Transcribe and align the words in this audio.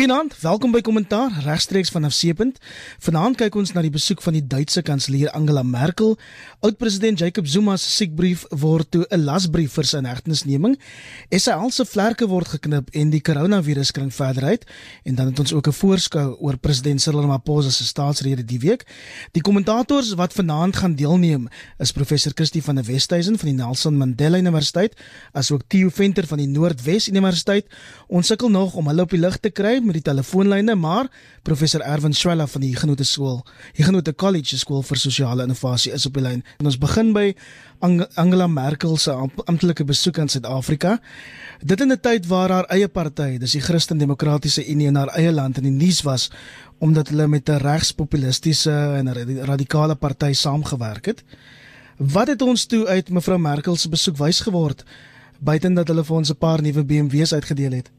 Goeienaand, 0.00 0.32
welkom 0.40 0.72
by 0.72 0.80
Kommentaar 0.80 1.34
regstreeks 1.44 1.90
vanaf 1.92 2.14
Seepunt. 2.16 2.56
Vanaand 3.04 3.36
kyk 3.36 3.56
ons 3.60 3.74
na 3.76 3.82
die 3.84 3.92
besoek 3.92 4.22
van 4.24 4.32
die 4.32 4.40
Duitse 4.40 4.80
kanselier 4.80 5.28
Angela 5.36 5.60
Merkel. 5.60 6.14
Oud-president 6.64 7.20
Jacob 7.20 7.44
Zuma 7.44 7.74
se 7.76 7.90
siekbrief 7.92 8.46
word 8.62 8.88
toe 8.96 9.04
'n 9.10 9.20
lasbrief 9.26 9.74
vir 9.76 9.84
sy 9.84 9.98
inhegtenisneming. 10.00 10.78
SAL 11.28 11.70
se 11.70 11.84
vlerke 11.84 12.26
word 12.26 12.48
geknip 12.48 12.88
en 12.94 13.10
die 13.10 13.20
koronavirus 13.20 13.90
kring 13.92 14.08
verder 14.10 14.44
uit. 14.44 14.64
En 15.04 15.14
dan 15.14 15.26
het 15.26 15.38
ons 15.38 15.52
ook 15.52 15.68
'n 15.68 15.72
voorskou 15.72 16.36
oor 16.40 16.56
president 16.56 17.00
Cyril 17.00 17.20
Ramaphosa 17.20 17.70
se 17.70 17.84
staatsrede 17.84 18.44
die 18.44 18.58
week. 18.58 18.86
Die 19.32 19.42
kommentators 19.42 20.14
wat 20.14 20.32
vanaand 20.32 20.76
gaan 20.76 20.94
deelneem 20.94 21.48
is 21.78 21.92
professor 21.92 22.32
Christie 22.34 22.62
van 22.62 22.74
der 22.74 22.84
Westhuizen 22.84 23.38
van 23.38 23.48
die 23.48 23.56
Nelson 23.56 23.96
Mandela 23.96 24.38
Universiteit, 24.38 24.96
asook 25.32 25.62
Theo 25.68 25.90
Venter 25.90 26.26
van 26.26 26.38
die 26.38 26.48
Noordwes 26.48 27.08
Universiteit. 27.08 27.66
Ons 28.08 28.26
sukkel 28.26 28.48
nog 28.48 28.74
om 28.74 28.86
hulle 28.86 29.02
op 29.02 29.10
die 29.10 29.20
lig 29.20 29.36
te 29.36 29.50
kry 29.50 29.80
met 29.90 29.98
die 29.98 30.06
telefoonlyne, 30.06 30.76
maar 30.78 31.08
professor 31.46 31.82
Erwin 31.82 32.14
Swela 32.14 32.46
van 32.46 32.62
die 32.62 32.72
Genote 32.78 33.04
Skool, 33.04 33.40
die 33.76 33.84
Genote 33.86 34.14
College 34.14 34.58
Skool 34.60 34.84
vir 34.86 35.00
Sosiale 35.00 35.46
Innovasie 35.48 35.92
is 35.96 36.06
op 36.06 36.14
die 36.14 36.22
lyn. 36.24 36.44
En 36.62 36.70
ons 36.70 36.78
begin 36.78 37.10
by 37.16 37.32
Ang 37.82 38.02
Angela 38.20 38.46
Merkel 38.46 38.98
se 39.00 39.12
amptelike 39.48 39.86
besoek 39.88 40.18
aan 40.20 40.28
Suid-Afrika. 40.28 40.98
Dit 41.64 41.80
in 41.80 41.92
'n 41.92 42.00
tyd 42.00 42.26
waar 42.26 42.50
haar 42.50 42.68
eie 42.68 42.88
party, 42.88 43.38
dis 43.38 43.52
die 43.52 43.60
Christen 43.60 43.98
Demokratiese 43.98 44.66
Unie 44.68 44.86
in 44.86 44.96
haar 44.96 45.12
eie 45.16 45.32
land 45.32 45.56
in 45.56 45.64
die 45.64 45.86
nuus 45.86 46.02
was 46.02 46.30
omdat 46.78 47.08
hulle 47.08 47.26
met 47.28 47.48
'n 47.48 47.60
regspopulistiese 47.60 48.70
en 48.70 49.12
radikale 49.44 49.94
party 49.94 50.32
saamgewerk 50.32 51.06
het. 51.06 51.24
Wat 51.96 52.28
het 52.28 52.42
ons 52.42 52.66
toe 52.66 52.86
uit 52.86 53.10
mevrou 53.10 53.38
Merkel 53.38 53.76
se 53.76 53.88
besoek 53.88 54.16
wys 54.16 54.40
geword 54.40 54.84
buiten 55.40 55.74
dat 55.74 55.88
hulle 55.88 56.04
vir 56.04 56.16
ons 56.16 56.30
'n 56.30 56.36
paar 56.36 56.62
nuwe 56.62 56.84
BMW's 56.84 57.32
uitgedeel 57.32 57.72
het? 57.72 57.90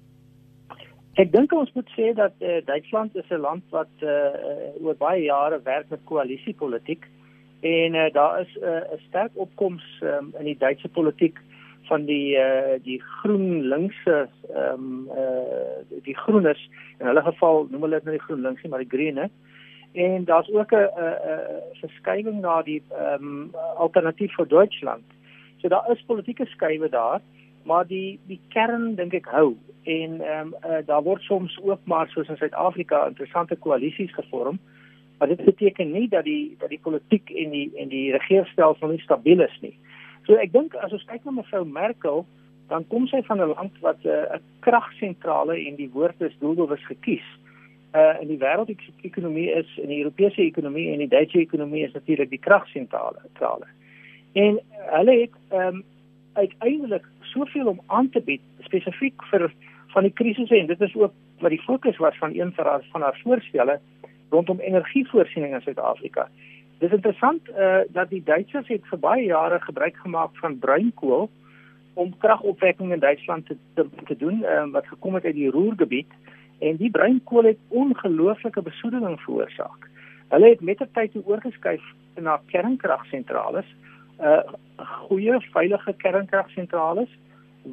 Ek 1.19 1.31
dink 1.33 1.51
ons 1.51 1.71
moet 1.75 1.89
sê 1.91 2.13
dat 2.15 2.31
uh, 2.39 2.61
Duitsland 2.63 3.15
is 3.19 3.27
'n 3.29 3.43
land 3.43 3.63
wat 3.69 3.91
uh, 3.99 4.31
oor 4.79 4.95
baie 4.95 5.23
jare 5.23 5.59
werk 5.63 5.89
met 5.89 5.99
koalisiepolitiek 6.07 7.03
en 7.61 7.95
uh, 7.95 8.07
daar 8.13 8.39
is 8.41 8.53
'n 8.55 8.63
uh, 8.63 8.99
sterk 9.07 9.31
opkoms 9.35 9.83
um, 10.01 10.31
in 10.39 10.45
die 10.45 10.57
Duitse 10.57 10.87
politiek 10.87 11.39
van 11.89 12.05
die 12.05 12.37
uh, 12.37 12.79
die 12.83 13.01
groen 13.01 13.67
linkse 13.67 14.29
ehm 14.55 14.73
um, 14.73 15.09
uh, 15.11 15.99
die 16.03 16.15
groenes 16.15 16.69
in 16.99 17.05
hulle 17.05 17.21
geval 17.21 17.67
noem 17.69 17.81
hulle 17.81 17.99
dit 17.99 18.07
nou 18.07 18.15
die 18.17 18.27
groen 18.27 18.41
linkse 18.41 18.67
maar 18.67 18.83
die 18.85 18.93
groene 18.95 19.29
en 19.93 20.25
daar's 20.25 20.49
ook 20.49 20.71
'n 20.71 20.87
'n 20.95 21.75
verskywing 21.83 22.39
na 22.41 22.61
die 22.61 22.81
ehm 22.89 23.23
um, 23.23 23.51
alternatief 23.77 24.31
vir 24.35 24.47
Duitsland. 24.47 25.07
So 25.57 25.67
daar 25.67 25.91
is 25.91 26.03
politieke 26.07 26.45
skuwe 26.45 26.89
daar 26.89 27.21
maar 27.65 27.87
die 27.87 28.19
die 28.27 28.39
kern 28.49 28.95
dink 28.95 29.13
ek 29.13 29.27
hou 29.31 29.55
en 29.83 30.21
ehm 30.21 30.53
um, 30.53 30.55
uh, 30.65 30.81
daar 30.85 31.03
word 31.03 31.21
soms 31.21 31.57
ook 31.63 31.81
maar 31.85 32.09
soos 32.09 32.29
in 32.29 32.37
Suid-Afrika 32.37 33.07
interessante 33.07 33.55
koalisies 33.55 34.13
gevorm 34.13 34.59
maar 35.21 35.27
dit 35.27 35.45
beteken 35.45 35.91
nie 35.91 36.07
dat 36.09 36.23
die 36.23 36.55
dat 36.59 36.69
die 36.69 36.79
politiek 36.81 37.29
en 37.29 37.49
die 37.49 37.71
en 37.77 37.89
die 37.89 38.11
regeringsstelsel 38.11 38.87
nie 38.87 39.01
stabiel 39.01 39.41
is 39.45 39.57
nie. 39.61 39.75
So 40.25 40.33
ek 40.33 40.49
dink 40.53 40.73
as 40.81 40.93
ons 40.97 41.05
kyk 41.05 41.25
na 41.25 41.33
mevrou 41.35 41.61
Merkel 41.65 42.25
dan 42.71 42.87
kom 42.89 43.05
sy 43.07 43.21
van 43.27 43.37
'n 43.37 43.53
land 43.53 43.77
wat 43.85 44.01
eh, 44.05 44.11
'n 44.11 44.39
uh, 44.39 44.41
kragsentrale 44.65 45.55
en 45.67 45.75
die 45.75 45.89
woord 45.93 46.21
is 46.21 46.33
doelbewus 46.39 46.85
gekies. 46.85 47.27
Uh 47.93 48.15
in 48.21 48.27
die 48.27 48.39
wêreldekonomie 48.41 49.49
is 49.61 49.69
in 49.77 49.87
die 49.93 50.01
Europese 50.01 50.41
ekonomie 50.41 50.89
en 50.91 50.97
die 50.97 51.13
Duitse 51.13 51.37
ekonomie 51.37 51.83
is 51.83 51.93
natuurlik 51.93 52.29
die 52.29 52.45
kragsentrale. 52.47 53.67
En 54.33 54.59
hulle 54.97 55.19
het 55.21 55.35
ehm 55.49 55.67
um, 55.67 55.83
uiteindelik 56.33 57.05
soveel 57.31 57.67
om 57.73 57.81
aan 57.87 58.09
te 58.09 58.21
bied 58.21 58.41
spesifiek 58.67 59.23
vir 59.31 59.49
van 59.93 60.07
die 60.07 60.13
krisisse 60.15 60.57
en 60.57 60.69
dit 60.69 60.81
is 60.81 60.95
ook 60.95 61.13
wat 61.41 61.53
die 61.53 61.61
fokus 61.65 61.97
was 61.97 62.17
van 62.17 62.35
een 62.37 62.53
van 62.55 62.65
haar 62.65 62.85
van 62.91 63.01
haar 63.01 63.19
voorstelle 63.23 63.79
rondom 64.29 64.59
energievoorsiening 64.59 65.53
in 65.53 65.61
Suid-Afrika. 65.61 66.29
Dit 66.79 66.89
is 66.89 66.95
interessant 66.95 67.49
uh, 67.49 67.83
dat 67.89 68.09
die 68.09 68.23
Duitsers 68.25 68.67
het 68.67 68.85
vir 68.89 68.99
baie 68.99 69.25
jare 69.25 69.59
gebruik 69.61 69.97
gemaak 70.03 70.37
van 70.39 70.59
bruinkool 70.59 71.29
om 71.93 72.13
kragopwekking 72.17 72.93
in 72.93 72.99
Duitsland 72.99 73.45
te 73.45 73.57
te, 73.75 73.85
te 74.07 74.17
doen 74.17 74.43
uh, 74.43 74.63
wat 74.71 74.87
gekom 74.87 75.19
het 75.19 75.25
uit 75.25 75.35
die 75.35 75.51
Ruhrgebied 75.51 76.15
en 76.59 76.75
die 76.77 76.91
bruinkool 76.91 77.43
het 77.43 77.59
ongelooflike 77.67 78.61
besoedeling 78.61 79.19
veroorsaak. 79.21 79.89
Hulle 80.29 80.49
het 80.49 80.61
met 80.61 80.77
die 80.77 80.87
tyd 80.93 81.15
oorgeskuif 81.25 81.83
na 82.15 82.39
kernkragsentrales 82.45 83.67
uh 84.21 84.43
goeie 85.07 85.39
veilige 85.53 85.93
kernkragsentrales 85.97 87.09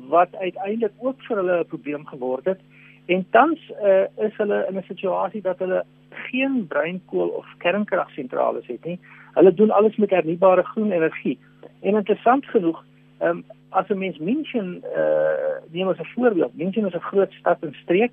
wat 0.08 0.34
uiteindelik 0.36 0.92
ook 0.98 1.22
vir 1.28 1.36
hulle 1.36 1.58
'n 1.60 1.66
probleem 1.66 2.06
geword 2.06 2.44
het 2.44 2.60
en 3.06 3.26
tans 3.30 3.60
uh 3.70 4.06
is 4.26 4.36
hulle 4.36 4.66
in 4.68 4.76
'n 4.76 4.84
situasie 4.88 5.42
dat 5.42 5.58
hulle 5.58 5.84
geen 6.10 6.66
bruinkool 6.66 7.28
of 7.28 7.46
kernkragsentrales 7.58 8.66
het 8.66 8.84
nie. 8.84 8.98
Hulle 9.34 9.54
doen 9.54 9.70
alles 9.70 9.96
met 9.96 10.10
hernubare 10.10 10.62
groen 10.62 10.92
energie. 10.92 11.38
En 11.80 11.94
interessant 11.94 12.46
genoeg, 12.46 12.84
um, 13.22 13.44
as 13.68 13.88
'n 13.88 13.98
mens 13.98 14.18
München 14.18 14.82
uh 14.96 15.56
neem 15.70 15.88
as 15.88 15.98
'n 15.98 16.12
voorbeeld, 16.14 16.56
München 16.56 16.86
is 16.86 16.94
'n 16.94 17.08
groot 17.10 17.32
stad 17.32 17.58
en 17.60 17.74
streek. 17.82 18.12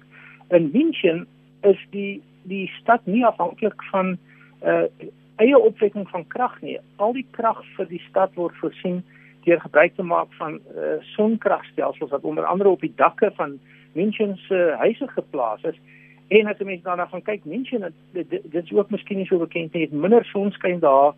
In 0.50 0.70
München 0.74 1.28
is 1.62 1.88
die 1.90 2.22
die 2.44 2.72
stad 2.82 3.02
nie 3.04 3.26
afhanklik 3.26 3.84
van 3.84 4.18
uh 4.64 4.84
eie 5.36 5.60
opwekking 5.60 6.10
van 6.10 6.28
krag 6.28 6.62
nie. 6.62 6.78
Al 6.96 7.14
die 7.14 7.26
krag 7.32 7.62
vir 7.76 7.88
die 7.90 8.02
stad 8.10 8.34
word 8.40 8.56
voorsien 8.62 9.04
deur 9.46 9.62
gebruik 9.62 9.96
te 9.96 10.04
maak 10.04 10.32
van 10.40 10.58
uh, 10.58 10.96
sonkragstelsels 11.14 12.10
wat 12.10 12.24
onder 12.26 12.46
andere 12.46 12.70
op 12.70 12.82
die 12.82 12.94
dakke 12.96 13.32
van 13.36 13.60
München 13.94 14.36
se 14.48 14.56
uh, 14.56 14.80
huise 14.80 15.08
geplaas 15.08 15.64
is. 15.64 15.78
En 16.28 16.48
as 16.50 16.58
jy 16.58 16.66
mens 16.66 16.84
daarna 16.84 17.06
gaan 17.12 17.22
kyk, 17.22 17.46
München 17.46 17.86
dit, 18.18 18.30
dit 18.30 18.64
is 18.64 18.74
ook 18.74 18.90
miskien 18.90 19.22
nie 19.22 19.28
so 19.30 19.38
bekend 19.38 19.74
nie, 19.74 19.86
het 19.86 19.94
minder 19.94 20.26
sonskyn 20.26 20.80
daar 20.80 21.14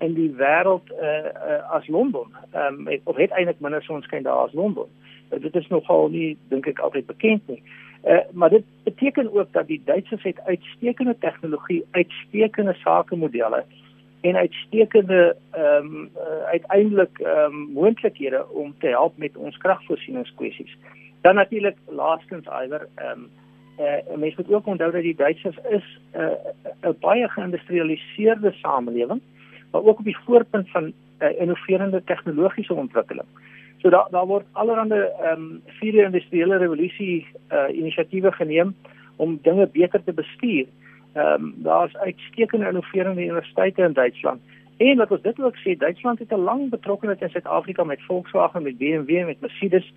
in 0.00 0.14
die 0.16 0.30
wêreld 0.36 0.88
uh, 0.96 1.28
uh, 1.32 1.60
as 1.76 1.88
Londen. 1.88 2.32
Ehm 2.52 2.86
um, 2.88 3.00
of 3.04 3.16
het 3.16 3.30
eintlik 3.30 3.60
minder 3.60 3.82
sonskyn 3.84 4.24
daar 4.24 4.48
as 4.48 4.56
Londen. 4.56 4.88
Uh, 4.88 5.05
dit 5.28 5.54
is 5.54 5.68
nogal 5.68 6.08
nie 6.08 6.36
dink 6.48 6.66
ek 6.66 6.78
altyd 6.78 7.06
bekend 7.06 7.48
nie. 7.48 7.62
Uh, 8.06 8.18
maar 8.32 8.50
dit 8.50 8.64
beteken 8.84 9.32
ook 9.32 9.52
dat 9.52 9.66
die 9.66 9.82
Duitsers 9.84 10.22
het 10.22 10.40
uitstekende 10.44 11.16
tegnologie, 11.18 11.84
uitstekende 11.90 12.74
sakemodelle 12.74 13.64
en 14.20 14.36
uitstekende 14.36 15.36
ehm 15.50 15.86
um, 15.86 16.10
uh, 16.16 16.44
uiteindelik 16.44 17.18
ehm 17.18 17.54
um, 17.54 17.68
moontlikhede 17.72 18.48
om 18.48 18.74
te 18.78 18.86
help 18.86 19.16
met 19.16 19.36
ons 19.36 19.56
kragvoorsieningskwessies. 19.56 20.76
Dan 21.20 21.34
natuurlik 21.34 21.76
laastens 21.86 22.46
iwer 22.46 22.88
ehm 22.94 23.10
um, 23.10 23.28
uh, 23.78 24.16
mense 24.16 24.36
moet 24.36 24.52
ook 24.52 24.66
onthou 24.66 24.90
dat 24.92 25.02
die 25.02 25.16
Duitsers 25.16 25.56
is 25.70 26.00
'n 26.12 26.86
uh, 26.86 26.90
baie 27.00 27.28
geïndustrialiseerde 27.28 28.52
samelewing, 28.52 29.20
maar 29.70 29.82
ook 29.82 29.98
op 29.98 30.04
die 30.04 30.18
voorpunt 30.24 30.70
van 30.70 30.92
uh, 31.18 31.40
innoverende 31.40 32.02
tegnologiese 32.04 32.74
ontwikkeling. 32.74 33.26
So 33.86 33.92
daar 33.92 34.08
daar 34.10 34.26
word 34.26 34.46
allerhande 34.52 35.12
ehm 35.22 35.40
um, 35.40 35.62
vierde 35.66 36.02
industriële 36.02 36.56
revolusie 36.56 37.26
uh 37.52 37.76
inisiatiewe 37.76 38.32
geneem 38.32 38.74
om 39.16 39.38
dinge 39.42 39.66
beter 39.72 40.04
te 40.04 40.12
bestuur. 40.12 40.66
Ehm 41.12 41.44
um, 41.44 41.54
daar's 41.56 41.96
uitstekende 41.96 42.66
innoverende 42.68 43.22
universiteite 43.22 43.82
in 43.82 43.92
Duitsland. 43.92 44.40
En 44.76 44.96
wat 44.96 45.10
ons 45.10 45.22
dit 45.22 45.40
ook 45.40 45.56
sê, 45.56 45.76
Duitsland 45.78 46.18
het 46.18 46.32
'n 46.32 46.46
lang 46.48 46.70
betrokkeheid 46.70 47.20
in 47.22 47.28
Suid-Afrika 47.28 47.84
met 47.84 48.02
Volkswagen, 48.02 48.62
met 48.62 48.78
BMW, 48.78 49.26
met 49.26 49.40
Mercedes. 49.40 49.92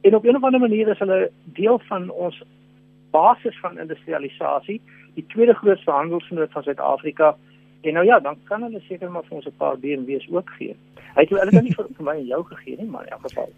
En 0.00 0.14
op 0.14 0.24
'n 0.24 0.36
of 0.36 0.42
ander 0.42 0.60
manier 0.60 0.88
is 0.88 0.98
hulle 0.98 1.30
deel 1.44 1.78
van 1.78 2.10
ons 2.10 2.42
basis 3.10 3.58
van 3.60 3.78
industrialisasie, 3.78 4.80
die 5.14 5.26
tweede 5.26 5.54
grootste 5.54 5.90
handelsvennoot 5.90 6.52
van 6.52 6.62
Suid-Afrika. 6.62 7.36
En 7.84 7.92
nou 7.92 8.06
ja, 8.06 8.20
dan 8.20 8.36
kan 8.48 8.62
hulle 8.62 8.80
seker 8.88 9.10
maar 9.10 9.24
vir 9.28 9.36
ons 9.36 9.46
'n 9.46 9.56
paar 9.56 9.78
BMW's 9.78 10.26
ook 10.30 10.50
gee. 10.58 10.76
Hy 11.14 11.20
het 11.20 11.30
hulle 11.30 11.62
nie 11.62 11.74
vir, 11.74 11.86
vir 11.96 12.04
my 12.04 12.16
en 12.16 12.26
jou 12.26 12.42
gegee 12.44 12.76
nie, 12.76 12.90
maar 12.90 13.04
in 13.04 13.12
elk 13.12 13.22
geval. 13.28 13.50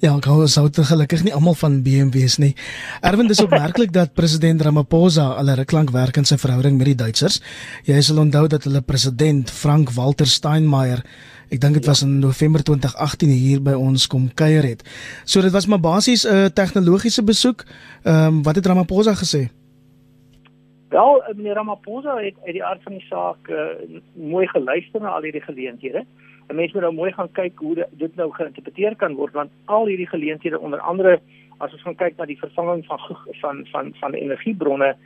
Ja, 0.00 0.16
gou 0.20 0.46
sou 0.48 0.66
dit 0.68 0.84
gelukkig 0.84 1.22
nie 1.24 1.34
almal 1.34 1.54
van 1.54 1.82
BMW's 1.82 2.36
nie. 2.38 2.54
Erwin, 3.00 3.28
dis 3.30 3.40
opmerklik 3.40 3.92
dat 3.92 4.14
president 4.14 4.62
Ramaphosa 4.62 5.26
al 5.40 5.50
'n 5.50 5.58
ruklank 5.60 5.90
werk 5.90 6.16
in 6.16 6.24
sy 6.24 6.36
verhouding 6.36 6.76
met 6.76 6.86
die 6.86 6.94
Duitsers. 6.94 7.40
Jy 7.84 8.00
sal 8.00 8.18
onthou 8.18 8.46
dat 8.48 8.64
hulle 8.64 8.80
president 8.80 9.50
Frank 9.50 9.90
Walter 9.90 10.26
Steinmeier, 10.26 11.04
ek 11.50 11.60
dink 11.60 11.74
dit 11.74 11.84
ja. 11.84 11.90
was 11.90 12.02
in 12.02 12.18
November 12.18 12.62
2018 12.62 13.28
hier 13.28 13.62
by 13.62 13.72
ons 13.72 14.06
kom 14.06 14.34
kuier 14.34 14.62
het. 14.62 14.82
So 15.24 15.40
dit 15.40 15.52
was 15.52 15.66
maar 15.66 15.80
basies 15.80 16.26
'n 16.26 16.50
tegnologiese 16.52 17.22
besoek. 17.22 17.64
Ehm 18.02 18.26
um, 18.26 18.42
wat 18.42 18.56
het 18.56 18.66
Ramaphosa 18.66 19.14
gesê? 19.14 19.50
Wel, 20.96 21.22
meneer 21.34 21.54
Ramaphosa 21.54 22.16
het 22.16 22.34
uit 22.44 22.52
die 22.52 22.64
aard 22.64 22.82
van 22.82 22.92
die 22.92 23.06
saak 23.08 23.48
uh, 23.48 23.64
mooi 24.12 24.46
geluister 24.48 25.00
na 25.00 25.08
al 25.08 25.22
hierdie 25.22 25.44
geleenthede. 25.44 26.04
'n 26.48 26.54
mens 26.54 26.72
moet 26.72 26.82
nou 26.82 26.94
mooi 26.94 27.12
gaan 27.12 27.32
kyk 27.32 27.58
hoe 27.58 27.86
dit 27.90 28.16
nou 28.16 28.30
geïnterpreteer 28.32 28.96
kan 28.96 29.14
word 29.14 29.32
want 29.32 29.50
al 29.64 29.86
hierdie 29.86 30.08
geleenthede 30.08 30.58
onder 30.58 30.80
andere 30.80 31.18
as 31.58 31.72
ons 31.72 31.82
gaan 31.82 31.98
kyk 32.02 32.16
na 32.16 32.24
die 32.24 32.38
vervanging 32.38 32.86
van 32.86 33.00
van 33.40 33.66
van 33.72 33.92
van 34.00 34.12
energiebronne 34.12 34.96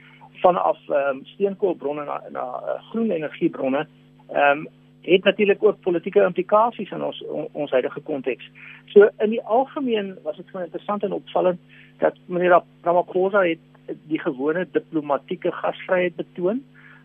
vanaf 0.43 0.79
ehm 0.89 1.17
um, 1.17 1.25
steenkoolbronne 1.25 2.05
na 2.05 2.21
na 2.31 2.45
uh, 2.45 2.77
groen 2.91 3.11
energiebronne 3.11 3.87
ehm 4.29 4.59
um, 4.59 4.69
het 5.03 5.25
natuurlik 5.25 5.63
ook 5.63 5.81
politieke 5.81 6.23
implikasies 6.23 6.91
in 6.91 7.03
ons 7.03 7.25
on, 7.25 7.49
ons 7.53 7.71
huidige 7.71 8.01
konteks. 8.01 8.51
So 8.87 9.09
in 9.19 9.31
die 9.31 9.43
algemeen 9.43 10.19
was 10.23 10.37
dit 10.37 10.47
gewoon 10.47 10.65
interessant 10.65 11.03
en 11.03 11.13
opvallend 11.13 11.61
dat 11.99 12.15
meneer 12.27 12.63
Ramaphosa 12.83 13.43
het 13.43 13.59
die 14.11 14.21
gewone 14.21 14.67
diplomatieke 14.73 15.53
gasvryheid 15.53 16.17
betoon, 16.17 16.63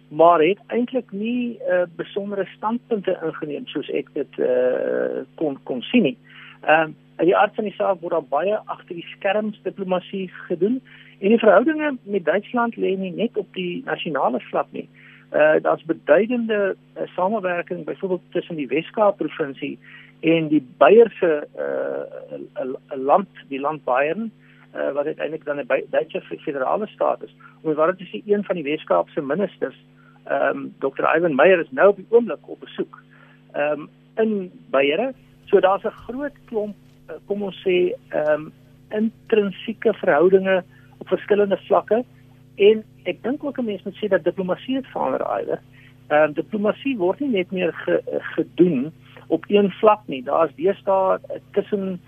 maar 0.10 0.42
het 0.42 0.60
eintlik 0.68 1.12
nie 1.12 1.58
uh, 1.70 1.84
besondere 1.96 2.46
standpunte 2.56 3.18
ingeneem 3.26 3.66
soos 3.68 3.90
ek 3.90 4.12
dit 4.14 4.38
uh, 4.38 5.24
kon 5.40 5.58
kon 5.64 5.82
sien 5.92 6.10
nie. 6.12 6.18
Ehm 6.62 6.94
uh, 6.94 7.02
in 7.16 7.30
die 7.30 7.36
aard 7.38 7.56
van 7.56 7.64
die 7.64 7.76
saak 7.78 8.02
word 8.02 8.12
daar 8.12 8.26
baie 8.28 8.56
agter 8.68 8.98
die 8.98 9.08
skerms 9.14 9.56
diplomatie 9.64 10.26
gedoen 10.50 10.82
en 11.22 11.32
die 11.32 11.40
verhoudinge 11.40 11.94
met 12.04 12.26
Duitsland 12.26 12.76
lê 12.76 12.92
nie 13.00 13.14
net 13.16 13.38
op 13.40 13.48
die 13.56 13.84
nasionale 13.86 14.42
vlak 14.50 14.68
nie. 14.76 14.90
Uh 15.32 15.56
daar's 15.64 15.86
beduidende 15.88 16.76
uh, 16.76 17.08
samewerking 17.16 17.86
byvoorbeeld 17.86 18.26
tussen 18.36 18.60
die 18.60 18.68
Wes-Kaap 18.68 19.18
provinsie 19.18 19.78
en 20.20 20.52
die 20.52 20.64
Beierse 20.78 21.48
uh 21.56 22.36
'n 22.66 23.00
land, 23.08 23.32
die 23.48 23.60
land 23.60 23.84
Bayern 23.88 24.28
uh, 24.28 24.45
wat 24.94 25.06
uiteindelik 25.06 25.46
dan 25.46 25.60
'n 25.60 25.86
Duitse 25.90 26.22
federale 26.22 26.88
staat 26.88 27.24
is. 27.24 27.36
Omdat 27.62 27.98
dit 27.98 28.08
is 28.08 28.22
een 28.26 28.44
van 28.44 28.56
die 28.56 28.64
Wes-Kaapse 28.64 29.22
ministers, 29.22 29.76
ehm 30.24 30.58
um, 30.58 30.76
Dr. 30.80 31.06
Ivan 31.16 31.36
Meyer 31.36 31.60
is 31.60 31.72
nou 31.72 31.90
op 31.90 31.96
die 31.96 32.06
oomblik 32.10 32.50
op 32.50 32.60
besoek. 32.60 33.02
Ehm 33.52 33.80
um, 33.80 33.90
in 34.16 34.52
Beiere. 34.70 35.14
So 35.46 35.60
daar's 35.60 35.84
'n 35.84 35.90
groot 35.90 36.38
klomp 36.46 36.76
uh, 37.10 37.16
kom 37.26 37.44
ons 37.44 37.62
sê 37.62 37.94
ehm 38.10 38.32
um, 38.32 38.54
intrinsieke 38.90 39.94
verhoudinge 39.94 40.64
op 40.98 41.08
verskillende 41.08 41.58
vlakke 41.58 42.04
en 42.56 42.84
ek 43.04 43.24
dink 43.24 43.44
ook 43.44 43.58
'n 43.58 43.66
mens 43.66 43.84
moet 43.84 43.98
sê 43.98 44.08
dat 44.08 44.24
diplomatie 44.24 44.76
het 44.76 44.88
verander 44.88 45.22
eider. 45.22 45.60
Ehm 46.08 46.24
um, 46.24 46.34
diplomatie 46.34 46.98
word 46.98 47.20
nie 47.20 47.30
net 47.30 47.52
meer 47.52 47.74
ge, 47.74 48.02
gedoen 48.36 48.92
op 49.28 49.44
een 49.48 49.72
vlak 49.72 50.02
nie. 50.06 50.24
Daar's 50.24 50.56
deesdae 50.56 51.20
tussen 51.52 52.02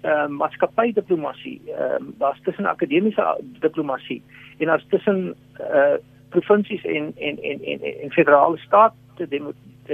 ehm 0.00 0.32
uh, 0.32 0.38
maatskappydiplomatie, 0.38 1.60
ehm 1.66 2.02
uh, 2.02 2.08
daar's 2.18 2.40
tussen 2.42 2.66
akademiese 2.66 3.40
diplomatie 3.60 4.22
en 4.58 4.66
daar's 4.66 4.86
tussen 4.88 5.34
eh 5.58 5.76
uh, 5.76 5.98
provinsies 6.28 6.84
en 6.84 7.12
en 7.16 7.42
en 7.42 7.64
en 7.64 7.80
en 8.02 8.10
federale 8.10 8.58
staat 8.58 8.94
te 9.16 9.26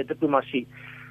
diplomatie. 0.05 0.67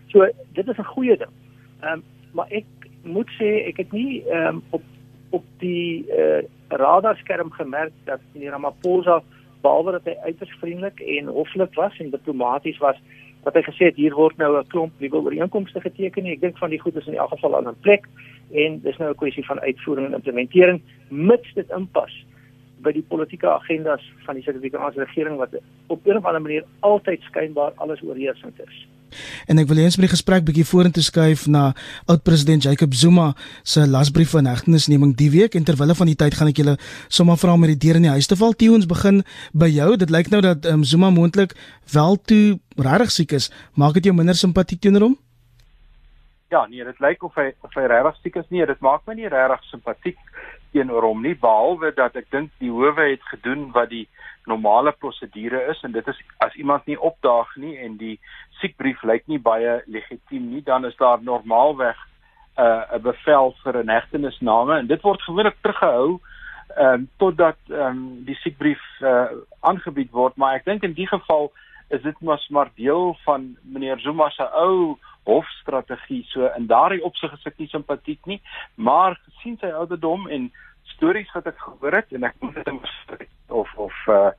So 0.07 0.29
dit 0.53 0.69
is 0.69 0.77
'n 0.79 0.93
goeie 0.95 1.17
ding. 1.17 1.35
Ehm 1.81 1.93
um, 1.93 2.03
maar 2.33 2.47
ek 2.49 2.65
moet 3.03 3.31
sê 3.31 3.67
ek 3.67 3.77
het 3.77 3.93
nie 3.93 4.25
ehm 4.29 4.47
um, 4.47 4.63
op 4.71 4.83
op 5.31 5.45
die 5.59 6.13
eh 6.13 6.39
uh, 6.39 6.45
radarskerm 6.69 7.51
gemerk 7.51 7.93
dat 8.05 8.21
meneer 8.33 8.51
Ramaphosa 8.51 9.23
behalwe 9.61 9.93
dat 9.93 10.05
hy 10.05 10.17
uiters 10.23 10.57
vriendelik 10.61 11.01
en 11.01 11.27
hoflik 11.27 11.75
was 11.75 11.99
en 11.99 12.11
diplomaties 12.11 12.79
was 12.79 12.97
wat 13.43 13.55
hy 13.55 13.63
gesê 13.63 13.91
het 13.91 13.97
hier 13.97 14.15
word 14.15 14.37
nou 14.37 14.59
'n 14.59 14.67
klomp 14.67 14.93
nuwe 14.99 15.23
ooreenkomste 15.23 15.81
geteken. 15.81 16.27
Ek 16.27 16.41
dink 16.41 16.59
van 16.59 16.71
die 16.71 16.81
goed 16.81 16.97
is 16.97 17.07
in 17.07 17.15
elk 17.15 17.31
geval 17.31 17.57
aan 17.57 17.69
'n 17.69 17.81
plek 17.81 18.09
en 18.51 18.81
dis 18.83 18.97
nou 18.97 19.11
'n 19.11 19.21
kwessie 19.23 19.45
van 19.47 19.61
uitvoering 19.61 20.07
en 20.07 20.15
implementering 20.15 20.83
mits 21.09 21.55
dit 21.55 21.71
inpas 21.71 22.13
by 22.85 22.93
die 22.93 23.05
politieke 23.09 23.49
agendas 23.49 24.03
van 24.27 24.35
die 24.35 24.43
Suid-Afrikaanse 24.43 25.05
regering 25.05 25.37
wat 25.37 25.57
op 25.87 26.07
'n 26.07 26.17
of 26.17 26.25
ander 26.25 26.43
manier 26.43 26.65
altyd 26.81 27.21
skynbaar 27.23 27.73
alles 27.77 28.03
oorheersend 28.03 28.61
is. 28.67 28.87
En 29.47 29.59
ek 29.59 29.69
wil 29.71 29.77
eens 29.77 29.97
met 29.97 30.09
die 30.09 30.15
gesprek 30.17 30.45
bietjie 30.45 30.65
vorentoe 30.65 31.03
skuif 31.03 31.47
na 31.47 31.75
oud-president 32.07 32.63
Jacob 32.63 32.95
Zuma 32.95 33.35
se 33.63 33.87
lasbrief 33.87 34.31
van 34.31 34.49
hegtenisneming 34.51 35.17
die 35.17 35.31
week 35.31 35.55
en 35.55 35.65
terwyl 35.65 35.95
van 35.95 36.07
die 36.07 36.19
tyd 36.19 36.35
gaan 36.35 36.49
ek 36.49 36.57
julle 36.57 36.77
sommer 37.09 37.39
vra 37.41 37.53
om 37.53 37.61
met 37.61 37.75
die 37.75 37.83
deur 37.87 37.97
in 37.97 38.09
die 38.09 38.15
huis 38.17 38.27
te 38.27 38.37
val. 38.37 38.53
Tie 38.53 38.71
ons 38.73 38.87
begin 38.87 39.23
by 39.53 39.71
jou. 39.73 39.97
Dit 39.97 40.11
lyk 40.11 40.31
nou 40.31 40.41
dat 40.41 40.67
um, 40.67 40.85
Zuma 40.85 41.11
moontlik 41.11 41.55
wel 41.93 42.17
toe 42.17 42.59
regtig 42.77 43.11
siek 43.11 43.33
is. 43.33 43.51
Maak 43.75 43.95
dit 43.95 44.05
jou 44.05 44.15
minder 44.15 44.35
simpatiek 44.35 44.81
teenoor 44.81 45.11
hom? 45.11 45.19
Ja, 46.49 46.67
nee, 46.67 46.85
dit 46.85 47.01
lyk 47.03 47.23
of 47.27 47.35
hy 47.35 47.51
of 47.67 47.75
hy 47.75 47.89
regtig 47.91 48.21
siek 48.23 48.37
is. 48.39 48.51
Nee, 48.55 48.67
dit 48.67 48.81
maak 48.85 49.03
my 49.07 49.17
nie 49.19 49.31
regtig 49.33 49.65
simpatiek 49.67 50.19
teenoor 50.73 51.03
hom 51.09 51.23
nie 51.25 51.35
behalwe 51.41 51.91
dat 51.97 52.17
ek 52.21 52.29
dink 52.31 52.53
die 52.63 52.71
howe 52.71 53.09
het 53.09 53.25
gedoen 53.33 53.71
wat 53.75 53.91
die 53.91 54.05
normale 54.47 54.93
prosedure 54.93 55.65
is 55.73 55.81
en 55.83 55.95
dit 55.97 56.07
is 56.13 56.21
as 56.45 56.55
iemand 56.55 56.87
nie 56.87 56.99
opdaag 57.09 57.51
nie 57.63 57.75
en 57.83 57.97
die 57.99 58.15
siekbrief 58.61 59.03
lyk 59.03 59.27
nie 59.27 59.41
baie 59.43 59.81
legitiem 59.91 60.51
nie, 60.53 60.63
dan 60.63 60.87
is 60.87 60.95
daar 61.03 61.23
normaalweg 61.23 61.97
'n 61.97 62.63
uh, 62.63 62.95
'n 62.95 63.03
bevel 63.03 63.55
vir 63.65 63.83
'n 63.83 63.91
hegtenisname 63.91 64.79
en 64.79 64.87
dit 64.87 65.03
word 65.03 65.23
gewoonlik 65.23 65.59
teruggehou 65.63 66.21
ehm 66.77 66.93
um, 66.93 67.09
totdat 67.19 67.59
ehm 67.71 67.81
um, 67.81 68.25
die 68.25 68.39
siekbrief 68.43 68.83
uh, 69.01 69.29
aangebied 69.61 70.11
word, 70.11 70.37
maar 70.37 70.55
ek 70.55 70.65
dink 70.65 70.83
in 70.83 70.95
die 70.95 71.07
geval 71.07 71.53
is 71.91 72.03
dit 72.03 72.21
mos 72.21 72.49
maar 72.49 72.71
deel 72.75 73.17
van 73.25 73.57
meneer 73.63 73.99
Zuma 73.99 74.31
se 74.31 74.43
ou 74.43 74.99
hofstrategie. 75.27 76.23
So 76.31 76.47
in 76.57 76.69
daardie 76.71 77.03
opsig 77.05 77.33
is 77.35 77.47
ek 77.51 77.59
nie 77.59 77.69
simpatiek 77.73 78.23
nie, 78.31 78.41
maar 78.75 79.19
gesien 79.27 79.59
sy 79.61 79.73
ouderdom 79.75 80.29
en 80.31 80.51
stories 80.97 81.31
wat 81.35 81.51
ek 81.51 81.59
gehoor 81.61 81.99
het 81.99 82.15
en 82.15 82.25
ek 82.29 82.39
moet 82.41 82.57
dit 82.63 83.29
of 83.51 83.73
of 83.77 83.95
uh 84.09 84.31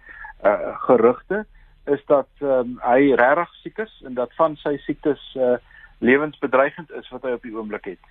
uh 0.47 0.73
gerugte 0.87 1.45
is 1.87 2.03
dat 2.11 2.27
um, 2.43 2.75
hy 2.83 3.13
regtig 3.15 3.53
siek 3.61 3.77
is 3.83 3.93
en 4.05 4.17
dat 4.19 4.33
van 4.39 4.55
sy 4.63 4.75
siektes 4.85 5.23
uh 5.35 5.57
lewensbedreigend 5.99 6.91
is 6.91 7.09
wat 7.09 7.23
hy 7.25 7.31
op 7.37 7.45
die 7.45 7.55
oomblik 7.55 7.87
het. 7.93 8.09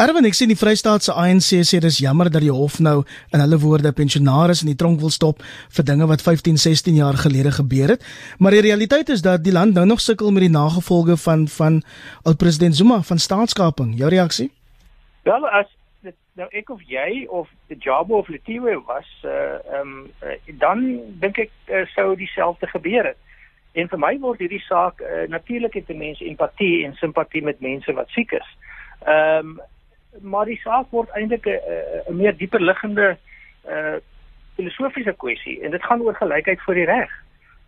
Erwin, 0.00 0.24
ek 0.24 0.36
sien 0.36 0.50
die 0.50 0.58
Vrystaatse 0.58 1.12
ANC 1.12 1.50
sê 1.68 1.80
dis 1.82 1.98
jammer 2.00 2.30
dat 2.32 2.42
die 2.44 2.52
hof 2.54 2.78
nou 2.80 3.02
in 3.34 3.42
hulle 3.42 3.58
woorde 3.60 3.92
pensionaars 3.96 4.62
in 4.64 4.70
die 4.72 4.78
tronk 4.78 5.02
wil 5.02 5.12
stop 5.12 5.42
vir 5.76 5.86
dinge 5.86 6.08
wat 6.10 6.24
15, 6.24 6.56
16 6.60 6.96
jaar 7.00 7.18
gelede 7.20 7.52
gebeur 7.58 7.96
het. 7.96 8.06
Maar 8.38 8.56
die 8.56 8.64
realiteit 8.70 9.12
is 9.12 9.22
dat 9.26 9.44
die 9.44 9.52
land 9.52 9.74
nou 9.74 9.86
nog 9.86 10.00
sukkel 10.00 10.32
met 10.32 10.46
die 10.46 10.54
nagevolge 10.54 11.18
van 11.26 11.48
van 11.48 11.82
oud-president 12.24 12.76
Zuma 12.76 13.02
van 13.02 13.18
staatskaping. 13.18 13.92
Jou 13.98 14.10
reaksie? 14.10 14.50
Wel, 15.28 15.46
as 15.48 15.68
nou 16.40 16.48
ek 16.56 16.70
of 16.72 16.80
jy 16.88 17.26
of 17.28 17.48
die 17.68 17.78
job 17.78 18.10
of 18.16 18.28
Letiwe 18.32 18.78
was, 18.88 19.08
uh 19.28 19.58
um, 19.80 20.08
uh, 20.24 20.36
dan 20.62 20.86
dink 21.20 21.38
ek 21.38 21.52
uh, 21.68 21.84
sou 21.94 22.14
dieselfde 22.16 22.70
gebeur 22.70 23.12
het. 23.12 23.18
En 23.78 23.88
vir 23.88 24.00
my 24.02 24.14
word 24.22 24.40
hierdie 24.42 24.62
saak 24.64 25.02
uh, 25.04 25.26
natuurlik 25.30 25.76
het 25.78 25.92
mense 25.94 26.24
empatie 26.24 26.86
en 26.86 26.96
simpatie 26.98 27.42
met 27.44 27.60
mense 27.60 27.92
wat 27.92 28.08
siek 28.16 28.32
is. 28.38 28.48
Ehm 29.06 29.38
um, 29.38 29.60
maar 30.20 30.44
die 30.44 30.58
saak 30.58 30.90
word 30.90 31.10
eintlik 31.14 31.46
'n 31.46 32.16
meer 32.16 32.36
dieper 32.36 32.60
liggende 32.60 33.16
uh 33.68 33.96
filosofiese 34.56 35.14
kwessie 35.16 35.60
en 35.62 35.70
dit 35.70 35.82
gaan 35.82 36.02
oor 36.02 36.14
gelykheid 36.14 36.60
voor 36.62 36.74
die 36.74 36.84
reg. 36.84 37.10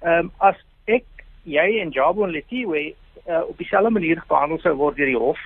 Ehm 0.00 0.18
um, 0.18 0.32
as 0.38 0.58
ek 0.84 1.04
jy 1.42 1.78
en 1.80 1.90
Jabo 1.90 2.24
en 2.24 2.30
Letiwe 2.30 2.94
uh, 3.26 3.42
op 3.48 3.58
dieselfde 3.58 3.90
manier 3.90 4.22
behandel 4.28 4.58
sou 4.58 4.74
word 4.76 4.96
deur 4.96 5.06
die 5.06 5.18
hof, 5.18 5.38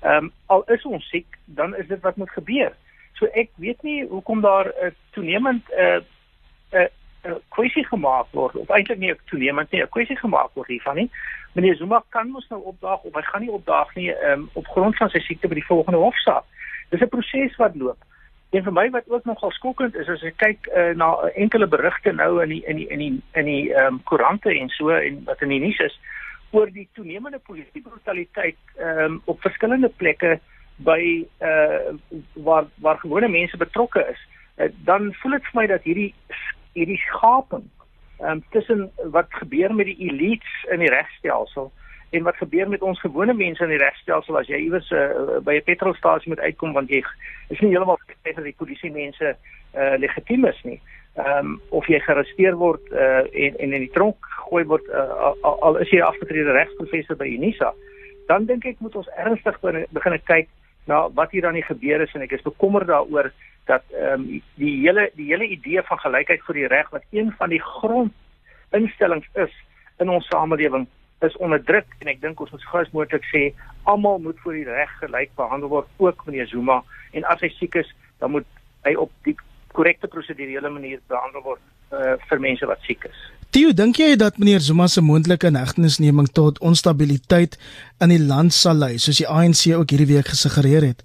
ehm 0.00 0.24
um, 0.24 0.32
al 0.46 0.64
is 0.74 0.84
ons 0.84 1.08
siek, 1.08 1.38
dan 1.44 1.76
is 1.76 1.86
dit 1.86 2.00
wat 2.00 2.16
moet 2.16 2.30
gebeur. 2.30 2.72
So 3.18 3.26
ek 3.26 3.50
weet 3.62 3.82
nie 3.82 4.04
hoekom 4.06 4.40
daar 4.40 4.66
'n 4.66 4.86
uh, 4.86 4.90
toenemend 5.10 5.64
'n 5.70 5.80
uh, 5.80 6.00
'n 6.72 6.82
uh, 6.82 6.88
'n 7.24 7.40
kwessie 7.48 7.84
gemaak 7.86 8.26
word 8.30 8.56
of 8.56 8.68
eintlik 8.68 8.98
nie 8.98 9.14
toenemend 9.30 9.70
nie 9.72 9.82
'n 9.82 9.88
kwessie 9.88 10.16
gemaak 10.16 10.50
word 10.54 10.68
hiervan 10.68 10.96
nie. 10.96 11.10
Meneer 11.54 11.76
Zuma 11.76 12.02
kan 12.08 12.30
mos 12.30 12.48
nou 12.48 12.60
opdaag 12.60 13.02
of 13.02 13.14
hy 13.14 13.22
gaan 13.22 13.40
nie 13.40 13.50
opdaag 13.50 13.94
nie 13.94 14.10
um, 14.30 14.48
op 14.52 14.66
grond 14.66 14.96
van 14.96 15.10
sy 15.10 15.18
siekte 15.18 15.48
by 15.48 15.54
die 15.54 15.70
volgende 15.70 15.98
hofsaak. 15.98 16.44
Dis 16.90 17.00
'n 17.00 17.08
proses 17.08 17.56
wat 17.56 17.76
loop. 17.76 17.98
En 18.50 18.62
vir 18.62 18.72
my 18.72 18.90
wat 18.90 19.08
ook 19.08 19.24
nogal 19.24 19.50
skokkend 19.50 19.94
is 19.94 20.08
as 20.08 20.22
ek 20.22 20.36
kyk 20.36 20.68
uh, 20.76 20.90
na 20.94 21.14
enkele 21.34 21.66
berigte 21.66 22.12
nou 22.12 22.42
in 22.42 22.48
die 22.48 22.62
in 22.66 22.76
die 22.76 22.88
in 22.88 22.98
die 22.98 23.22
in 23.32 23.44
die 23.44 23.72
ehm 23.74 23.94
um, 23.94 24.02
koerante 24.02 24.50
en 24.50 24.68
so 24.68 24.90
en 24.90 25.24
wat 25.24 25.42
in 25.42 25.48
die 25.48 25.60
nuus 25.60 25.78
is 25.78 26.00
oor 26.50 26.70
die 26.70 26.88
toenemende 26.92 27.38
politieke 27.38 27.88
brutaliteit 27.88 28.60
ehm 28.78 28.98
um, 29.04 29.22
op 29.24 29.40
verskillende 29.40 29.88
plekke 29.88 30.38
by 30.76 31.26
uh 31.40 31.94
waar 32.32 32.66
waar 32.76 32.98
gewone 32.98 33.28
mense 33.28 33.56
betrokke 33.56 34.06
is. 34.10 34.20
Uh, 34.56 34.70
dan 34.84 35.14
voel 35.14 35.38
dit 35.38 35.50
vir 35.50 35.60
my 35.60 35.66
dat 35.66 35.82
hierdie 35.82 36.14
hierdie 36.74 37.00
skaping 37.06 37.66
um, 38.20 38.42
tussen 38.50 38.90
wat 39.14 39.26
gebeur 39.40 39.74
met 39.74 39.86
die 39.86 39.98
elites 40.10 40.64
in 40.72 40.82
die 40.84 40.90
regstelsel 40.92 41.72
en 42.14 42.22
wat 42.22 42.36
gebeur 42.36 42.68
met 42.68 42.82
ons 42.82 43.00
gewone 43.00 43.34
mense 43.34 43.62
in 43.64 43.72
die 43.74 43.82
regstelsel 43.82 44.38
as 44.38 44.50
jy 44.50 44.60
iewers 44.66 44.90
uh, 44.94 45.38
by 45.42 45.58
'n 45.58 45.66
petrolstasie 45.66 46.30
moet 46.30 46.44
uitkom 46.46 46.72
want 46.72 46.90
jy 46.90 47.02
is 47.50 47.60
nie 47.60 47.72
heeltemal 47.74 47.98
seker 48.06 48.34
dat 48.42 48.50
die 48.50 48.58
polisie 48.58 48.90
mense 48.92 49.36
uh, 49.74 49.94
legitiem 49.98 50.46
is 50.46 50.60
nie. 50.62 50.80
Ehm 51.14 51.46
um, 51.46 51.60
of 51.70 51.86
jy 51.86 52.00
gearresteer 52.02 52.56
word 52.58 52.92
uh, 52.92 53.22
en 53.22 53.58
en 53.58 53.72
in 53.72 53.86
die 53.86 53.94
tronk 53.94 54.16
gegooi 54.36 54.64
word 54.64 54.86
uh, 54.90 55.34
al, 55.42 55.58
al 55.60 55.76
is 55.82 55.90
jy 55.90 56.02
afgetrede 56.02 56.54
regsprofessor 56.54 57.16
by 57.16 57.28
Unisa, 57.30 57.72
dan 58.26 58.46
dink 58.46 58.64
ek 58.66 58.80
moet 58.82 58.96
ons 58.96 59.10
ernstig 59.16 59.60
begin 59.90 60.18
kyk 60.26 60.48
na 60.86 61.08
wat 61.14 61.30
hier 61.30 61.46
dan 61.46 61.62
gebeur 61.62 62.02
is 62.02 62.14
en 62.14 62.22
ek 62.26 62.34
is 62.38 62.46
bekommerd 62.46 62.90
daaroor 62.90 63.30
dat 63.70 63.82
ehm 63.92 64.20
um, 64.20 64.42
die 64.60 64.74
hele 64.80 65.10
die 65.14 65.30
hele 65.32 65.46
idee 65.56 65.82
van 65.82 65.98
gelykheid 65.98 66.42
vir 66.46 66.60
die 66.60 66.66
reg 66.72 66.90
wat 66.90 67.04
een 67.10 67.32
van 67.38 67.50
die 67.54 67.62
grondinstellings 67.62 69.28
is 69.46 69.54
in 69.98 70.10
ons 70.10 70.26
samelewing 70.26 70.86
is 71.24 71.36
onderdruk 71.36 71.86
en 71.98 72.10
ek 72.12 72.20
dink 72.20 72.40
ons 72.40 72.52
moet 72.52 72.66
gous 72.72 72.90
moontlik 72.96 73.24
sê 73.30 73.44
almal 73.90 74.18
moet 74.18 74.40
voor 74.44 74.58
die 74.58 74.68
reg 74.68 74.92
gelyk 75.00 75.32
behandel 75.40 75.72
word 75.72 75.88
ook 75.96 76.26
meneer 76.26 76.50
Zuma 76.50 76.82
en 77.12 77.24
as 77.24 77.40
hy 77.40 77.50
siek 77.58 77.78
is 77.80 77.90
dan 78.20 78.34
moet 78.36 78.48
hy 78.84 78.94
op 79.00 79.12
die 79.28 79.36
korrekte 79.74 80.10
prosedurele 80.10 80.70
manier 80.70 81.00
behandel 81.10 81.42
word 81.46 81.62
uh, 81.94 82.14
vir 82.28 82.42
mense 82.42 82.66
wat 82.68 82.82
siek 82.86 83.08
is. 83.08 83.22
Tio, 83.54 83.72
dink 83.76 83.98
jy 84.02 84.14
dat 84.18 84.38
meneer 84.42 84.62
Zuma 84.62 84.86
se 84.90 85.02
moontlike 85.02 85.48
inhegtenisneming 85.50 86.28
tot 86.34 86.58
onstabiliteit 86.58 87.56
in 88.02 88.14
die 88.14 88.22
land 88.22 88.54
sal 88.54 88.80
lei 88.82 88.96
soos 88.98 89.20
die 89.22 89.28
ANC 89.30 89.66
ook 89.74 89.94
hierdie 89.94 90.12
week 90.16 90.30
gesuggereer 90.34 90.90
het? 90.92 91.04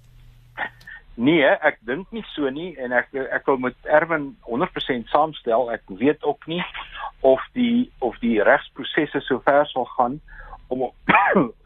Nee, 1.20 1.44
ek 1.44 1.76
dink 1.84 2.08
nie 2.16 2.22
so 2.32 2.48
nie 2.48 2.70
en 2.80 2.94
ek 2.96 3.10
ek 3.12 3.48
wil 3.50 3.58
met 3.60 3.88
Erwin 3.92 4.30
100% 4.48 5.10
saamstel. 5.12 5.66
Ek 5.68 5.82
weet 6.00 6.22
ook 6.24 6.46
nie 6.48 6.62
of 7.20 7.42
die 7.52 7.90
of 8.00 8.16
die 8.22 8.38
regsprosesse 8.40 9.20
so 9.26 9.42
ver 9.44 9.68
sal 9.68 9.84
gaan 9.98 10.16
om 10.72 10.86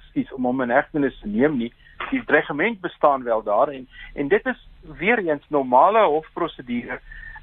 skies 0.09 0.33
om 0.37 0.51
om 0.51 0.63
'n 0.65 0.75
hegtenis 0.75 1.21
te 1.21 1.31
neem 1.31 1.59
nie. 1.59 1.71
Die 2.11 2.25
dreigement 2.27 2.81
bestaan 2.83 3.23
wel 3.23 3.43
daar 3.47 3.71
en 3.71 3.87
en 4.15 4.29
dit 4.29 4.47
is 4.47 4.69
weer 4.99 5.23
eens 5.23 5.47
normale 5.49 6.03
hofprosedure 6.03 6.99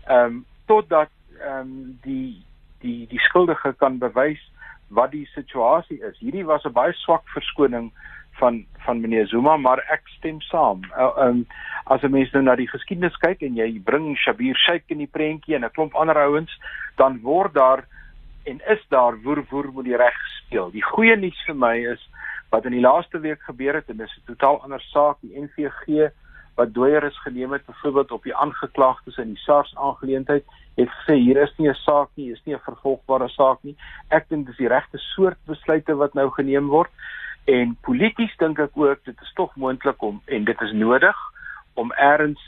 ehm 0.07 0.25
um, 0.25 0.45
totdat 0.67 1.11
ehm 1.39 1.59
um, 1.59 1.99
die 2.03 2.43
die 2.83 3.07
die 3.07 3.23
skuldige 3.29 3.73
kan 3.73 3.97
bewys 3.97 4.43
wat 4.89 5.11
die 5.11 5.27
situasie 5.31 6.03
is. 6.03 6.19
Hierdie 6.19 6.45
was 6.45 6.65
'n 6.65 6.75
baie 6.75 6.93
swak 6.93 7.23
verskoning 7.29 7.91
van 8.39 8.65
van 8.85 9.01
meneer 9.01 9.27
Zuma, 9.27 9.57
maar 9.57 9.83
ek 9.93 10.07
stem 10.17 10.41
saam. 10.41 10.81
Uh, 10.97 11.11
um 11.27 11.45
as 11.85 12.01
'n 12.03 12.11
mens 12.11 12.31
nou 12.31 12.43
na 12.43 12.55
die 12.55 12.69
geskiedenis 12.69 13.17
kyk 13.17 13.41
en 13.41 13.55
jy 13.55 13.79
bring 13.83 14.17
Shabir 14.17 14.55
Sheikh 14.55 14.87
in 14.87 14.97
die 14.97 15.11
prentjie 15.11 15.55
en 15.55 15.65
'n 15.65 15.69
klomp 15.69 15.95
ander 15.95 16.17
ouens, 16.17 16.51
dan 16.97 17.19
word 17.21 17.53
daar 17.53 17.85
en 18.45 18.61
is 18.67 18.81
daar 18.89 19.21
woer 19.21 19.43
woer 19.49 19.71
met 19.73 19.85
die 19.85 19.97
reg 19.97 20.13
gespeel. 20.13 20.71
Die 20.71 20.83
goeie 20.83 21.15
nuus 21.15 21.43
vir 21.45 21.55
my 21.55 21.77
is 21.77 22.09
wat 22.49 22.65
in 22.65 22.71
die 22.71 22.81
laaste 22.81 23.19
week 23.19 23.41
gebeur 23.41 23.73
het 23.73 23.89
en 23.89 23.97
dis 23.97 24.17
'n 24.17 24.33
totaal 24.33 24.61
ander 24.63 24.81
saak, 24.81 25.17
die 25.21 25.39
NVG 25.39 26.11
wat 26.55 26.73
dooier 26.73 27.03
is 27.03 27.21
geneem 27.23 27.51
het 27.51 27.65
byvoorbeeld 27.65 28.11
op 28.11 28.23
die 28.23 28.35
aangeklaagdes 28.35 29.17
in 29.17 29.33
die 29.33 29.43
SARS 29.45 29.75
aangeleentheid 29.75 30.43
het 30.75 30.89
gesê 30.89 31.15
hier 31.15 31.37
is 31.41 31.53
nie 31.57 31.69
'n 31.69 31.73
saak 31.85 32.09
nie, 32.15 32.31
is 32.31 32.41
nie 32.45 32.55
'n 32.55 32.67
vervolgbare 32.67 33.29
saak 33.29 33.63
nie. 33.63 33.75
Ek 34.09 34.29
dink 34.29 34.47
dis 34.47 34.57
die 34.57 34.67
regte 34.67 34.97
soort 34.97 35.37
besluite 35.45 35.95
wat 35.95 36.13
nou 36.13 36.29
geneem 36.29 36.67
word. 36.67 36.91
En 37.51 37.77
polities 37.81 38.33
dink 38.39 38.59
ek 38.63 38.77
ook 38.79 38.99
dit 39.07 39.21
is 39.21 39.33
tog 39.35 39.55
moontlik 39.59 40.01
om 40.01 40.21
en 40.25 40.43
dit 40.47 40.61
is 40.61 40.71
nodig 40.71 41.17
om 41.73 41.91
eers 41.99 42.43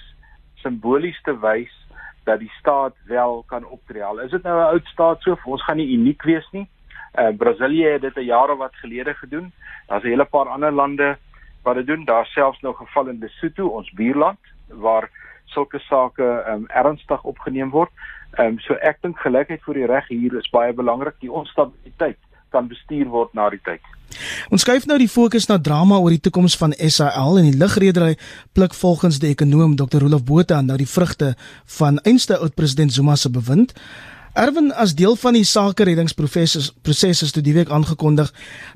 simbolies 0.64 1.20
te 1.28 1.34
wys 1.40 1.74
dat 2.24 2.40
die 2.40 2.52
staat 2.60 2.96
wel 3.10 3.44
kan 3.48 3.66
optree. 3.66 4.04
Al 4.04 4.22
is 4.24 4.32
dit 4.32 4.44
nou 4.44 4.56
'n 4.60 4.72
oud 4.76 4.88
staat 4.88 5.22
so, 5.22 5.38
ons 5.44 5.64
gaan 5.64 5.78
nie 5.78 5.92
uniek 5.98 6.24
wees 6.24 6.48
nie. 6.52 6.68
Uh 7.20 7.36
Brasilië 7.38 7.88
het 7.96 8.02
dit 8.02 8.16
'n 8.18 8.30
jaar 8.32 8.50
of 8.50 8.58
wat 8.58 8.76
gelede 8.76 9.14
gedoen. 9.14 9.52
Daar's 9.88 10.04
'n 10.04 10.14
hele 10.14 10.26
paar 10.26 10.48
ander 10.48 10.72
lande 10.72 11.18
wat 11.64 11.76
dit 11.76 11.88
doen. 11.88 12.06
Daar's 12.06 12.34
selfs 12.34 12.62
nog 12.62 12.78
geval 12.78 13.08
in 13.08 13.20
Lesotho, 13.20 13.68
ons 13.68 13.92
buurland, 13.92 14.40
waar 14.68 15.10
sulke 15.46 15.80
sake 15.80 16.46
um 16.48 16.68
ernstig 16.68 17.24
opgeneem 17.24 17.70
word. 17.70 17.92
Um 18.40 18.60
so 18.60 18.74
ek 18.74 19.02
dink 19.02 19.20
gelykheid 19.20 19.64
vir 19.64 19.74
die 19.74 19.86
reg 19.86 20.08
hier 20.08 20.38
is 20.38 20.50
baie 20.50 20.74
belangrik. 20.74 21.20
Die 21.20 21.32
onstabiliteit 21.32 22.18
kan 22.54 22.70
bestuur 22.70 23.10
word 23.12 23.34
na 23.38 23.50
die 23.54 23.62
tyd. 23.66 23.82
Ons 24.54 24.62
skuif 24.66 24.86
nou 24.90 24.98
die 25.02 25.10
fokus 25.10 25.48
na 25.50 25.58
drama 25.58 25.98
oor 25.98 26.14
die 26.14 26.22
toekoms 26.22 26.56
van 26.62 26.76
SAL 26.78 27.40
en 27.42 27.50
die 27.50 27.58
ligredery 27.58 28.14
pluk 28.54 28.76
volgens 28.78 29.20
die 29.24 29.32
ekonom 29.34 29.76
Dr. 29.80 30.06
Rolof 30.06 30.26
Botha 30.28 30.62
nou 30.62 30.78
die 30.78 30.90
vrugte 30.90 31.34
van 31.80 32.00
einste 32.06 32.38
oud-president 32.38 32.94
Zuma 32.94 33.18
se 33.18 33.32
bewind. 33.34 33.74
Erwin 34.34 34.72
as 34.74 34.96
deel 34.98 35.16
van 35.22 35.38
die 35.38 35.46
sakereddingsproses 35.46 37.22
is 37.26 37.34
toe 37.34 37.44
die 37.46 37.54
week 37.58 37.70
aangekondig 37.70 38.32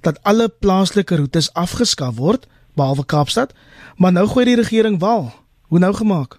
dat 0.05 0.19
alle 0.23 0.49
plaaslike 0.49 1.17
roetes 1.17 1.53
afgeskaf 1.53 2.17
word 2.17 2.45
behalwe 2.77 3.05
Kaapstad, 3.05 3.55
maar 3.97 4.13
nou 4.13 4.27
gooi 4.29 4.45
die 4.45 4.59
regering 4.59 4.99
wal. 5.01 5.31
Hoe 5.69 5.79
nou 5.79 5.93
gemaak? 5.93 6.37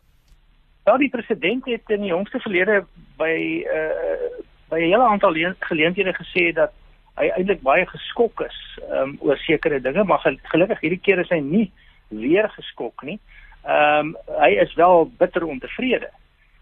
Ja, 0.87 0.97
die 0.97 1.11
president 1.11 1.66
het 1.66 1.90
in 1.90 2.07
die 2.07 2.14
jongste 2.14 2.38
verlede 2.40 2.85
by 3.18 3.35
uh 3.66 4.47
by 4.68 4.76
'n 4.76 4.92
hele 4.92 5.09
aantal 5.09 5.33
geleenthede 5.59 6.12
gesê 6.12 6.52
dat 6.52 6.73
hy 7.19 7.31
eintlik 7.37 7.61
baie 7.67 7.87
geskok 7.87 8.41
is 8.47 8.59
um, 8.91 9.17
oor 9.21 9.37
sekere 9.43 9.81
dinge, 9.81 10.05
maar 10.05 10.23
gelukkig 10.53 10.81
hierdie 10.81 11.03
keer 11.03 11.23
is 11.25 11.33
hy 11.35 11.41
nie 11.43 11.67
weer 12.09 12.49
geskok 12.55 13.03
nie. 13.03 13.19
Ehm 13.67 14.15
um, 14.15 14.17
hy 14.39 14.55
is 14.63 14.75
wel 14.79 15.11
bitter 15.19 15.45
ontevrede. 15.45 16.11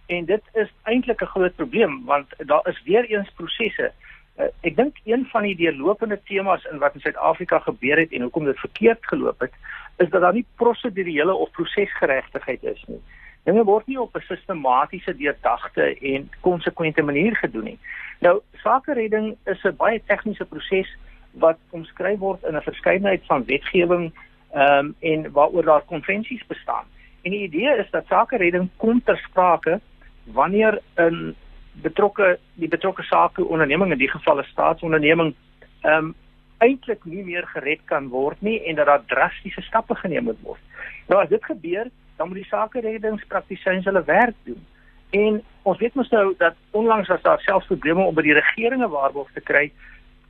En 0.07 0.25
dit 0.25 0.43
is 0.55 0.71
eintlik 0.85 1.23
'n 1.23 1.33
groot 1.35 1.57
probleem 1.57 2.05
want 2.05 2.35
daar 2.39 2.67
is 2.69 2.83
weer 2.85 3.05
eens 3.05 3.31
prosesse. 3.37 3.93
Uh, 4.39 4.49
ek 4.61 4.77
dink 4.77 4.97
een 5.05 5.27
van 5.33 5.43
die 5.43 5.57
deurlopende 5.57 6.21
temas 6.25 6.65
in 6.73 6.79
wat 6.79 6.95
in 6.95 7.01
Suid-Afrika 7.01 7.59
gebeur 7.59 7.99
het 7.99 8.13
en 8.13 8.23
hoekom 8.23 8.45
dit 8.45 8.59
verkeerd 8.59 9.07
geloop 9.07 9.41
het, 9.41 9.53
is 9.97 10.09
dat 10.09 10.21
daar 10.21 10.33
nie 10.33 10.47
prosedurele 10.57 11.35
of 11.35 11.51
prosesgeregtigheid 11.51 12.65
is 12.65 12.85
nie. 12.87 13.01
Dinge 13.47 13.65
word 13.65 13.87
nie 13.87 14.01
op 14.01 14.17
'n 14.17 14.25
sistematiese, 14.27 15.17
deurdagte 15.17 15.95
en 16.01 16.31
konsekwente 16.41 17.03
manier 17.03 17.37
gedoen 17.37 17.65
nie. 17.65 17.79
Nou, 18.21 18.41
sakeredding 18.63 19.37
is 19.45 19.65
'n 19.65 19.77
baie 19.77 20.03
tegniese 20.07 20.45
proses 20.45 20.97
wat 21.31 21.59
omskryf 21.71 22.19
word 22.19 22.45
in 22.45 22.57
'n 22.57 22.63
verskeidenheid 22.63 23.23
van 23.27 23.45
wetgewing 23.45 24.13
ehm 24.53 24.79
um, 24.79 24.95
en 25.01 25.33
waaroor 25.33 25.65
daar 25.65 25.85
konvensies 25.87 26.47
bestaan. 26.47 26.85
En 27.23 27.31
die 27.31 27.43
idee 27.43 27.77
is 27.79 27.91
dat 27.91 28.07
sakeredding 28.07 28.69
kom 28.77 29.03
ter 29.05 29.17
sprake 29.17 29.81
wanneer 30.25 30.81
'n 30.97 31.35
betrokke 31.73 32.39
die 32.55 32.69
betrokke 32.69 33.03
sake 33.03 33.45
onderneming 33.45 33.93
in 33.93 33.99
die 33.99 34.11
geval 34.11 34.39
'n 34.39 34.45
staatsonderneming 34.45 35.35
ehm 35.81 36.05
um, 36.05 36.15
eintlik 36.59 37.05
nie 37.05 37.25
meer 37.25 37.47
gered 37.47 37.81
kan 37.85 38.09
word 38.09 38.41
nie 38.41 38.65
en 38.65 38.75
dat 38.75 38.87
daar 38.87 39.05
drastiese 39.05 39.61
stappe 39.61 39.95
geneem 39.95 40.25
moet 40.25 40.41
word. 40.43 40.61
Nou 41.09 41.23
as 41.23 41.29
dit 41.29 41.45
gebeur, 41.45 41.91
dan 42.17 42.29
moet 42.29 42.37
die 42.37 42.51
sakereddingspraktisyns 42.51 43.85
hulle 43.85 44.05
werk 44.05 44.35
doen. 44.43 44.63
En 45.11 45.43
ons 45.63 45.79
weet 45.79 45.95
mos 45.95 46.09
nou 46.09 46.35
dat 46.39 46.55
onlangs 46.71 47.09
was 47.09 47.23
daar 47.23 47.41
selfs 47.41 47.67
probleme 47.67 48.05
om 48.05 48.15
by 48.15 48.23
die 48.23 48.37
regeringe 48.37 48.89
waarborg 48.89 49.31
te 49.33 49.41
kry. 49.41 49.71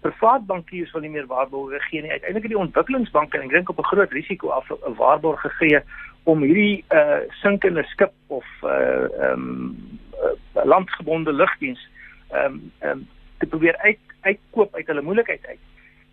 Privaat 0.01 0.47
bankiers 0.47 0.93
wil 0.93 1.01
nie 1.01 1.11
meer 1.11 1.27
waarborge 1.27 1.81
gee 1.89 2.03
nie. 2.03 2.11
Uiteindelik 2.11 2.49
het 2.49 2.53
die 2.53 2.65
ontwikkelingsbanke 2.65 3.39
en 3.39 3.49
ek 3.49 3.55
dink 3.57 3.73
op 3.73 3.79
'n 3.79 3.91
groot 3.93 4.13
risiko 4.13 4.49
af 4.49 4.71
'n 4.71 4.95
waarborg 4.95 5.41
gegee 5.41 5.81
om 6.25 6.43
hierdie 6.43 6.85
uh 6.91 7.23
sinkende 7.43 7.83
skip 7.83 8.13
of 8.27 8.47
uh 8.63 8.71
ehm 8.71 9.33
um, 9.33 9.99
uh, 10.23 10.65
landgebonde 10.65 11.33
lugdiens 11.33 11.89
ehm 12.31 12.45
um, 12.45 12.73
um, 12.83 13.09
te 13.39 13.47
probeer 13.47 13.77
uit 13.77 13.99
uitkoop 14.21 14.75
uit 14.75 14.87
hulle 14.87 15.03
moeilikheid 15.03 15.47
uit. 15.47 15.59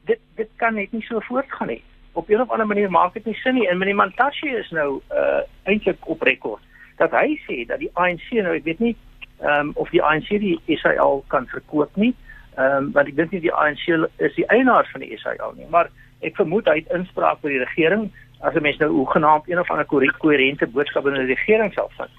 Dit 0.05 0.19
dit 0.35 0.49
kan 0.55 0.73
net 0.73 0.91
nie 0.91 1.01
so 1.01 1.19
voortgaan 1.19 1.67
nie. 1.67 1.83
Op 2.13 2.29
'n 2.29 2.41
of 2.41 2.50
ander 2.50 2.67
manier 2.67 2.91
maak 2.91 3.13
dit 3.13 3.25
nie 3.25 3.36
sin 3.36 3.55
nie. 3.55 3.67
En 3.67 3.77
meneer 3.77 3.96
Mantashe 3.96 4.50
is 4.50 4.70
nou 4.72 5.01
uh 5.12 5.41
eintlik 5.63 6.08
op 6.08 6.22
rekord 6.22 6.62
dat 6.98 7.12
hy 7.12 7.39
sê 7.48 7.65
dat 7.65 7.79
die 7.79 7.89
ANC 7.93 8.29
nou 8.32 8.55
ek 8.55 8.63
weet 8.63 8.79
nie 8.79 8.96
ehm 9.41 9.60
um, 9.60 9.72
of 9.75 9.89
die 9.89 10.03
ANC 10.03 10.27
die 10.27 10.60
SAL 10.67 11.24
kan 11.27 11.48
verkoop 11.48 11.96
nie. 11.96 12.13
Ehm 12.55 12.75
um, 12.75 12.91
want 12.91 13.08
ek 13.08 13.15
dink 13.15 13.32
nie 13.32 13.41
die 13.41 13.53
ANC 13.53 13.88
is 14.17 14.36
die 14.36 14.48
eienaar 14.48 14.88
van 14.91 15.01
die 15.01 15.17
SAL 15.17 15.53
nie, 15.58 15.67
maar 15.70 15.89
ek 16.22 16.36
vermoed 16.36 16.70
hy 16.70 16.75
het 16.79 16.91
inspraak 16.96 17.41
by 17.41 17.50
die 17.50 17.63
regering 17.63 18.12
as 18.39 18.55
'n 18.55 18.62
mens 18.62 18.77
nou 18.77 18.91
hoegenaamd 18.91 19.50
een 19.50 19.60
of 19.60 19.72
ander 19.72 19.86
koherente 20.17 20.67
boodskap 20.67 21.08
in 21.08 21.13
die 21.13 21.36
regering 21.36 21.74
sal 21.74 21.89
vind. 21.98 22.12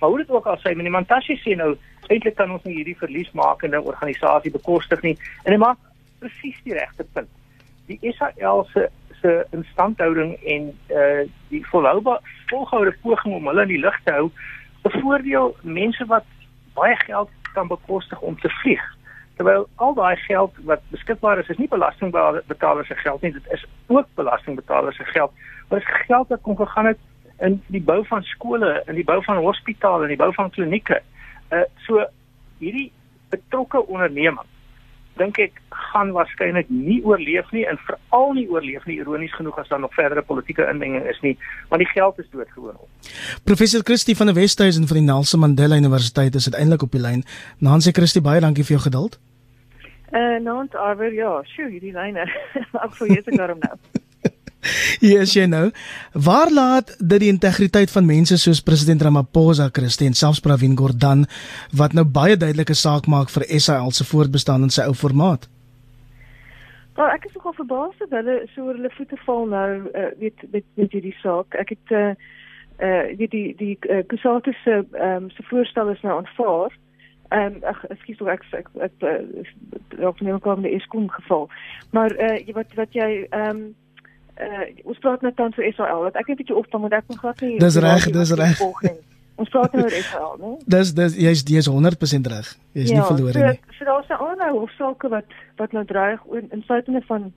Maar 0.00 0.10
hoe 0.10 0.18
dit 0.18 0.30
ook 0.30 0.46
al 0.46 0.58
sê, 0.58 0.74
meneer 0.74 0.90
Mantashe 0.90 1.36
sê 1.36 1.56
nou 1.56 1.76
eintlik 2.08 2.34
kan 2.34 2.50
ons 2.50 2.62
nie 2.64 2.74
hierdie 2.74 2.98
verliesmakende 2.98 3.82
organisasie 3.82 4.50
bekostig 4.50 5.02
nie 5.02 5.16
en 5.44 5.52
hy 5.52 5.58
maak 5.58 5.78
presies 6.18 6.58
die 6.64 6.74
regte 6.74 7.04
punt. 7.12 7.28
Die 7.86 8.14
SAL 8.18 8.64
se 8.72 8.88
se 9.22 9.46
instandhouding 9.50 10.34
en 10.34 10.78
uh, 10.88 11.28
die 11.48 11.66
volhoubare 11.66 12.20
volgoude 12.46 12.94
poging 13.02 13.34
om 13.34 13.46
hulle 13.46 13.62
in 13.62 13.74
die 13.74 13.84
lug 13.84 13.98
te 14.04 14.12
hou 14.12 14.30
bevoordeel 14.82 15.54
mense 15.62 16.06
wat 16.10 16.26
baie 16.74 16.96
geld 17.06 17.30
kan 17.52 17.68
bekostig 17.68 18.20
om 18.20 18.38
te 18.40 18.48
vlieg. 18.62 18.82
Terwyl 19.36 19.66
al 19.74 19.94
daai 19.94 20.16
geld 20.16 20.56
wat 20.68 20.82
beskikbaar 20.94 21.38
is, 21.38 21.48
is 21.48 21.60
nie 21.60 21.68
belastingbetalers 21.68 22.88
se 22.88 22.96
geld 23.04 23.22
nie, 23.22 23.32
dit 23.32 23.52
is 23.56 23.64
ook 23.86 24.08
belastingbetalers 24.14 24.96
se 24.96 25.04
geld. 25.04 25.32
Maar 25.68 25.78
dit 25.78 25.88
is 25.88 26.06
geld 26.06 26.28
wat 26.28 26.40
kon 26.40 26.56
gegaan 26.56 26.90
het 26.90 26.98
in 27.38 27.62
die 27.66 27.82
bou 27.82 28.00
van 28.06 28.22
skole, 28.22 28.82
in 28.86 28.94
die 28.94 29.04
bou 29.04 29.22
van 29.24 29.36
hospitale, 29.36 30.02
in 30.02 30.14
die 30.14 30.20
bou 30.24 30.32
van 30.34 30.50
klinieke. 30.50 31.02
Uh 31.52 31.64
so 31.86 32.04
hierdie 32.58 32.90
betrokke 33.30 33.86
onderneming 33.86 34.51
dink 35.20 35.38
ek 35.38 35.58
gaan 35.92 36.12
waarskynlik 36.16 36.70
nie 36.72 37.00
oorleef 37.04 37.50
nie 37.52 37.64
en 37.68 37.78
veral 37.86 38.32
nie 38.36 38.46
oorleef 38.50 38.84
nie 38.88 38.98
ironies 39.02 39.34
genoeg 39.36 39.58
as 39.60 39.68
daar 39.68 39.80
nog 39.80 39.94
verdere 39.94 40.22
politieke 40.22 40.66
inmenging 40.70 41.04
is 41.10 41.20
nie 41.22 41.34
want 41.68 41.84
die 41.84 41.90
geld 41.92 42.18
is 42.18 42.30
doodgewoon 42.30 42.76
op. 42.78 42.88
Professor 43.44 43.84
Christie 43.84 44.16
van 44.16 44.32
die 44.32 44.36
Westhuizen 44.40 44.86
van 44.88 45.00
die 45.00 45.06
Nelson 45.06 45.40
Mandela 45.40 45.76
Universiteit 45.76 46.34
is 46.34 46.48
uiteindelik 46.48 46.82
op 46.82 46.96
die 46.96 47.02
lyn. 47.02 47.24
Nancy 47.58 47.92
Christie 47.92 48.24
baie 48.24 48.40
dankie 48.40 48.64
vir 48.64 48.78
jou 48.78 48.84
geduld. 48.88 49.20
Eh 50.12 50.40
uh, 50.44 50.80
Arwer 50.80 51.12
ja, 51.12 51.40
sjoe, 51.44 51.70
hierdie 51.70 51.92
lyne. 51.92 52.26
Ek 52.84 52.96
voel 52.98 53.14
jy 53.16 53.22
se 53.24 53.36
daarom 53.36 53.60
nou. 53.64 54.01
Hier 55.02 55.24
is 55.24 55.34
jy 55.34 55.46
nou. 55.50 55.70
Waar 56.14 56.50
laat 56.52 56.94
dit 56.98 57.18
die 57.24 57.30
integriteit 57.32 57.90
van 57.90 58.06
mense 58.06 58.38
soos 58.38 58.62
president 58.62 59.02
Ramaphosa, 59.02 59.68
Christen, 59.74 60.14
selfs 60.14 60.40
Pravin 60.40 60.76
Gordhan 60.78 61.26
wat 61.76 61.96
nou 61.98 62.04
baie 62.04 62.36
duidelike 62.36 62.76
saak 62.78 63.08
maak 63.10 63.32
vir 63.34 63.46
SAL 63.58 63.90
se 63.90 64.06
voortbestaan 64.06 64.62
in 64.68 64.70
sy 64.70 64.86
ou 64.86 64.94
formaat? 64.94 65.48
Nou, 66.96 67.08
ek 67.08 67.24
is 67.24 67.34
nogal 67.34 67.56
verbaas 67.56 67.98
dat 68.04 68.14
hulle 68.20 68.36
so 68.52 68.68
oor 68.68 68.76
hulle 68.76 68.92
voete 68.92 69.18
val 69.24 69.46
nou, 69.48 69.68
uh, 69.96 70.08
weet 70.20 70.46
met 70.52 70.64
met 70.76 70.94
hierdie 70.94 71.16
saak. 71.22 71.56
Ek 71.58 71.74
het 71.74 71.96
uh 71.96 72.12
uh 72.82 73.04
die 73.18 73.28
die 73.32 73.54
die 73.56 73.76
uh, 73.88 74.02
Kusatu 74.06 74.52
se 74.62 74.82
ehm 74.92 75.24
um, 75.24 75.30
se 75.30 75.42
voorstel 75.48 75.90
is 75.90 76.02
nou 76.06 76.20
aanvaar. 76.20 76.74
Ehm 77.32 77.56
um, 77.56 77.60
ek 77.72 77.84
ekskuus 77.96 78.18
tog 78.20 78.28
ek 78.28 78.44
ek 78.52 78.68
ek 78.88 79.06
dalk 79.96 80.20
nie 80.20 80.30
meer 80.30 80.40
kom 80.44 80.60
in 80.60 80.68
die 80.68 80.76
Eskom 80.76 81.08
geval. 81.10 81.48
Maar 81.90 82.12
uh 82.12 82.54
wat 82.58 82.76
wat 82.76 82.92
jy 82.92 83.26
ehm 83.30 83.56
um, 83.56 83.62
uh 84.40 84.66
ons 84.84 84.98
praat 84.98 85.22
net 85.22 85.36
dan 85.36 85.52
so 85.52 85.62
Israel. 85.62 86.02
Wat 86.02 86.16
ek 86.16 86.26
net 86.26 86.36
'n 86.38 86.42
bietjie 86.42 86.56
opstaan 86.56 86.80
moet 86.80 86.92
ek 86.92 87.08
nog 87.08 87.18
glad 87.18 87.40
nie. 87.40 87.58
Dis 87.58 87.76
reg, 87.76 88.10
dis 88.10 88.32
reg. 88.32 88.60
Ons 89.34 89.48
praat 89.48 89.72
nou 89.72 89.84
oor 89.84 89.92
Israel, 89.92 90.36
né? 90.38 90.50
Dis 90.74 90.94
dis 90.94 91.16
jy's 91.16 91.42
jy's 91.42 91.68
100% 91.68 92.28
reg. 92.34 92.56
Jy's 92.72 92.90
ja, 92.90 92.96
nie 92.96 93.06
verlore 93.06 93.38
so, 93.38 93.46
nie. 93.46 93.60
So 93.78 93.84
daar's 93.84 94.08
'n 94.08 94.20
ander 94.30 94.50
hoofsaake 94.50 95.08
wat 95.08 95.28
wat 95.56 95.72
nou 95.72 95.84
dreig 95.84 96.20
in 96.50 96.62
feite 96.62 97.02
van 97.06 97.32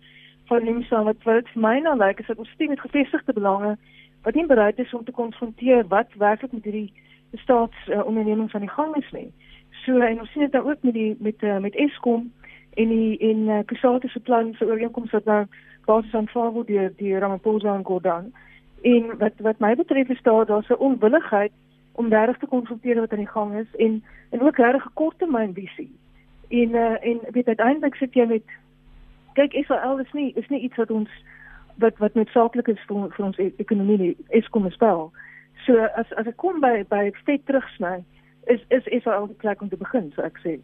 van 0.45 0.63
Nimsa 0.63 1.03
wat 1.03 1.23
wat 1.23 1.47
vir 1.53 1.61
my 1.61 1.79
nou 1.79 1.97
lyk 1.97 2.19
is 2.19 2.27
dat 2.27 2.37
ons 2.37 2.49
steeds 2.49 2.69
met 2.69 2.79
gevestigde 2.79 3.33
belange 3.33 3.77
wat 4.23 4.35
nie 4.35 4.45
bereid 4.45 4.79
is 4.79 4.93
om 4.93 5.03
te 5.03 5.11
konfronteer 5.11 5.87
wat 5.87 6.07
werklik 6.17 6.51
met 6.51 6.63
hierdie 6.63 6.93
staatsondernemings 7.31 8.53
uh, 8.53 8.55
aan 8.55 8.67
die 8.67 8.75
gang 8.77 8.95
is 8.95 9.11
nie. 9.11 9.31
So 9.85 9.99
en 9.99 10.19
ons 10.19 10.31
sien 10.31 10.41
dit 10.41 10.51
nou 10.51 10.69
ook 10.69 10.81
met 10.81 10.93
die 10.93 11.15
met 11.19 11.43
uh, 11.43 11.57
met 11.57 11.75
Eskom 11.75 12.31
en 12.73 12.89
die 12.89 13.17
en 13.29 13.47
uh, 13.47 13.59
Kusate 13.65 14.07
se 14.07 14.19
plan 14.19 14.53
vir 14.53 14.67
ooreenkomste 14.67 15.21
wat 15.21 15.25
nou 15.25 15.41
basies 15.85 16.13
aanvaar 16.13 16.51
word 16.51 16.67
deur 16.67 16.91
die 16.97 17.17
Ramaphosa 17.17 17.75
en 17.75 17.85
Gordhan. 17.85 18.33
En 18.81 19.17
wat 19.17 19.33
wat 19.37 19.59
my 19.59 19.75
betref 19.75 20.09
is 20.09 20.21
daar 20.21 20.45
daar's 20.45 20.69
'n 20.69 20.83
onwilligheid 20.87 21.51
om 21.91 22.09
regtig 22.09 22.37
te 22.37 22.47
konfronteer 22.47 22.99
wat 22.99 23.11
aan 23.11 23.23
die 23.25 23.35
gang 23.37 23.55
is 23.55 23.75
en 23.75 24.03
en 24.29 24.41
ook 24.41 24.57
regtig 24.57 24.85
'n 24.85 24.93
korttermynvisie. 24.93 25.91
En 26.49 26.69
uh, 26.69 27.05
en 27.09 27.19
weet 27.31 27.47
uiteindelik 27.47 27.95
sit 27.95 28.13
jy 28.13 28.25
met 28.25 28.43
kyk 29.33 29.53
Israel 29.53 29.99
is 29.99 30.11
nie 30.11 30.33
is 30.35 30.47
nie 30.47 30.59
iets 30.59 30.75
wat 30.75 30.91
ons 30.91 31.09
wat 31.75 31.97
wat 31.97 32.13
noodsaaklik 32.13 32.67
is 32.67 32.83
vir, 32.87 33.09
vir 33.11 33.25
ons 33.25 33.37
e-, 33.37 33.53
ekonomie 33.57 33.97
nie. 33.97 34.17
Eskom 34.27 34.69
spel. 34.71 35.11
So 35.65 35.77
as 35.95 36.13
as 36.13 36.27
ek 36.27 36.37
kom 36.37 36.59
by 36.59 36.83
by 36.89 37.11
vet 37.25 37.45
terugsny 37.45 38.03
is 38.45 38.61
is 38.67 38.85
Israel 38.85 39.27
die 39.27 39.41
plek 39.43 39.61
om 39.61 39.69
te 39.69 39.77
begin, 39.77 40.11
so 40.15 40.21
ek 40.21 40.39
sê. 40.43 40.59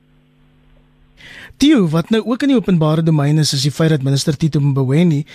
Dio, 1.57 1.87
wat 1.87 2.09
nou 2.09 2.21
ook 2.25 2.41
in 2.41 2.53
die 2.53 2.57
openbare 2.57 3.03
domein 3.03 3.37
is, 3.37 3.53
is 3.53 3.61
die 3.67 3.71
feit 3.71 3.89
dat 3.93 4.01
minister 4.01 4.37
Tito 4.37 4.59
Mboweni 4.59 5.25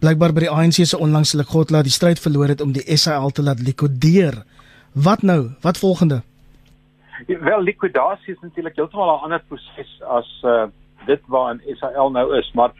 blykbaar 0.00 0.32
by 0.32 0.46
die 0.46 0.50
ANC 0.50 0.78
se 0.84 0.98
onlangse 0.98 1.44
God 1.44 1.70
laat 1.70 1.84
die 1.84 1.92
stryd 1.92 2.20
verloor 2.22 2.48
het 2.48 2.62
om 2.64 2.72
die 2.72 2.84
SAL 2.96 3.30
te 3.30 3.42
laat 3.42 3.60
likwideer. 3.60 4.42
Wat 4.94 5.22
nou? 5.22 5.50
Wat 5.60 5.78
volgende? 5.78 6.22
Wel 7.26 7.62
likwidasie 7.62 8.34
is 8.34 8.40
natuurlik 8.40 8.76
heeltemal 8.76 9.16
'n 9.16 9.24
ander 9.24 9.42
proses 9.48 9.92
as 10.02 10.30
uh 10.44 10.66
dit 11.06 11.20
waarin 11.26 11.60
SAL 11.76 12.10
nou 12.10 12.36
is, 12.38 12.50
maar 12.54 12.72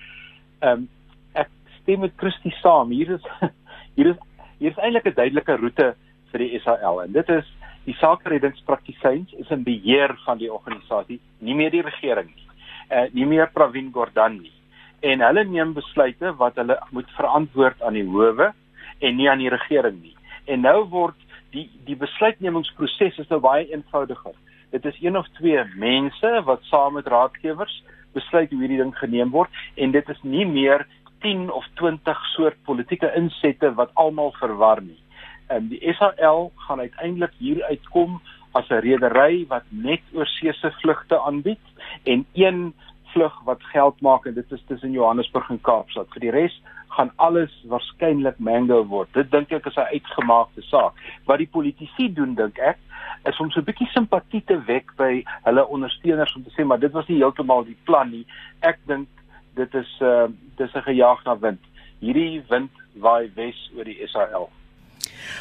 ehm 0.59 0.73
um, 0.73 0.88
ek 1.33 1.49
stem 1.83 2.00
met 2.00 2.12
Christie 2.16 2.54
saam. 2.62 2.90
Hier 2.90 3.11
is 3.11 3.25
hier 3.97 4.06
is 4.06 4.16
hier 4.59 4.71
is 4.71 4.78
eintlik 4.78 5.06
'n 5.06 5.14
duidelike 5.14 5.56
roete 5.56 5.94
vir 6.33 6.38
die 6.38 6.61
SAL 6.64 7.02
en 7.02 7.12
dit 7.12 7.28
is 7.28 7.44
die 7.85 7.94
sakereddingspraktisyns 8.00 9.33
is 9.33 9.50
in 9.50 9.62
beheer 9.62 10.16
van 10.25 10.38
die 10.38 10.52
organisasie, 10.52 11.21
nie 11.38 11.54
meer 11.54 11.71
die 11.71 11.85
regering 11.85 12.30
nie. 12.35 12.44
Uh 12.91 13.07
nie 13.12 13.26
meer 13.26 13.50
Pravin 13.53 13.93
Gordhan 13.93 14.41
nie. 14.43 14.53
En 15.00 15.21
hulle 15.21 15.45
neem 15.45 15.75
besluite 15.76 16.35
wat 16.41 16.57
hulle 16.61 16.79
moet 16.91 17.11
verantwoord 17.17 17.83
aan 17.83 17.99
die 17.99 18.07
howe 18.09 18.53
en 19.00 19.17
nie 19.17 19.31
aan 19.31 19.43
die 19.43 19.53
regering 19.53 20.00
nie. 20.03 20.17
En 20.47 20.64
nou 20.64 20.85
word 20.93 21.17
die 21.55 21.69
die 21.87 21.97
besluitnemingsproses 21.97 23.19
is 23.19 23.31
nou 23.31 23.41
baie 23.41 23.67
eenvoudiger. 23.71 24.35
Dit 24.75 24.85
is 24.91 24.97
een 25.00 25.17
of 25.17 25.29
twee 25.38 25.62
mense 25.76 26.31
wat 26.45 26.64
saam 26.71 26.97
met 26.99 27.07
raadgewers 27.07 27.83
besluit 28.14 28.50
hoe 28.50 28.61
hierdie 28.61 28.81
ding 28.83 28.95
geneem 28.99 29.31
word 29.35 29.50
en 29.76 29.95
dit 29.95 30.09
is 30.09 30.23
nie 30.23 30.47
meer 30.47 30.87
10 31.25 31.49
of 31.53 31.64
20 31.81 32.25
soort 32.35 32.57
politieke 32.69 33.11
insette 33.17 33.71
wat 33.79 33.95
almal 33.95 34.35
verwar 34.38 34.83
nie. 34.83 35.00
En 35.47 35.69
die 35.69 35.81
SAL 35.97 36.50
gaan 36.67 36.81
uiteindelik 36.81 37.33
hier 37.38 37.64
uitkom 37.64 38.21
as 38.54 38.70
'n 38.70 38.82
redery 38.87 39.46
wat 39.49 39.66
net 39.68 40.02
oorseese 40.12 40.70
vlugte 40.80 41.20
aanbied 41.20 41.64
en 42.04 42.26
een 42.32 42.75
vlug 43.14 43.34
wat 43.44 43.62
geld 43.62 44.00
maak 44.00 44.26
en 44.26 44.34
dit 44.34 44.52
is 44.52 44.62
tussen 44.66 44.90
Johannesburg 44.90 45.50
en 45.50 45.61
Kaapstad. 45.61 46.08
Vir 46.14 46.20
die 46.20 46.34
res 46.34 46.56
gaan 46.96 47.11
alles 47.16 47.52
waarskynlik 47.70 48.38
mango 48.38 48.80
word. 48.87 49.11
Dit 49.14 49.30
dink 49.30 49.52
ek 49.52 49.66
is 49.66 49.76
'n 49.76 49.92
uitgemaakte 49.96 50.62
saak. 50.62 50.94
Wat 51.26 51.38
die 51.38 51.50
politici 51.56 52.12
doen 52.12 52.34
dink 52.34 52.58
ek 52.58 52.78
is 53.25 53.40
om 53.40 53.50
so 53.50 53.61
'n 53.61 53.64
bietjie 53.64 53.90
simpatie 53.92 54.42
te 54.44 54.58
wek 54.66 54.96
by 54.96 55.25
hulle 55.44 55.66
ondersteuners 55.66 56.34
om 56.37 56.44
te 56.44 56.50
sê 56.56 56.66
maar 56.66 56.80
dit 56.80 56.92
was 56.92 57.06
nie 57.08 57.18
heeltemal 57.18 57.64
die 57.64 57.78
plan 57.84 58.11
nie. 58.11 58.26
Ek 58.61 58.78
dink 58.87 59.08
dit 59.54 59.75
is 59.75 60.00
uh 60.00 60.26
dis 60.56 60.75
'n 60.75 60.82
gejaag 60.82 61.25
na 61.25 61.38
wind. 61.38 61.62
Hierdie 62.00 62.43
wind 62.49 62.71
waai 62.95 63.30
wes 63.34 63.71
oor 63.76 63.84
die 63.84 64.06
SAL. 64.06 64.50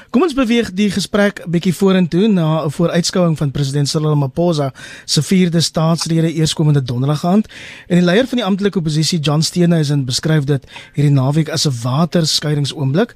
Kom 0.09 0.21
ons 0.21 0.33
beweeg 0.33 0.71
die 0.73 0.89
gesprek 0.91 1.43
bietjie 1.47 1.73
vorentoe 1.73 2.27
na 2.27 2.65
'n 2.65 2.71
vooruitskouing 2.71 3.37
van 3.37 3.51
president 3.51 3.89
Cyril 3.89 4.09
Ramaphosa 4.09 4.71
se 5.05 5.21
vierde 5.21 5.61
staatsrede 5.61 6.33
eerskomende 6.33 6.83
donderdag 6.83 7.25
aand. 7.25 7.47
En 7.87 7.95
die 7.95 8.05
leier 8.05 8.27
van 8.27 8.37
die 8.37 8.45
amptelike 8.45 8.77
oppositie, 8.77 9.19
John 9.19 9.41
Steenhuisen, 9.41 10.05
beskryf 10.05 10.43
dit 10.43 10.65
hierdie 10.93 11.13
naweek 11.13 11.49
as 11.49 11.67
'n 11.67 11.73
waterskeidingsoomblik. 11.83 13.15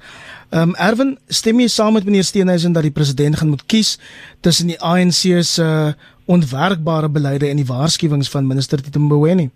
Ehm 0.50 0.68
um, 0.68 0.74
Erwin, 0.74 1.18
stem 1.26 1.60
jy 1.60 1.68
saam 1.68 1.92
met 1.92 2.04
meneer 2.04 2.24
Steenhuisen 2.24 2.72
dat 2.72 2.82
die 2.82 2.90
president 2.90 3.36
gaan 3.36 3.48
moet 3.48 3.66
kies 3.66 3.98
tussen 4.40 4.66
die 4.66 4.80
ANC 4.80 5.42
se 5.44 5.94
onwerkbare 6.24 7.08
beleide 7.08 7.48
en 7.48 7.56
die 7.56 7.66
waarskuwings 7.66 8.30
van 8.30 8.46
minister 8.46 8.82
Tito 8.82 9.00
Mboweni? 9.00 9.50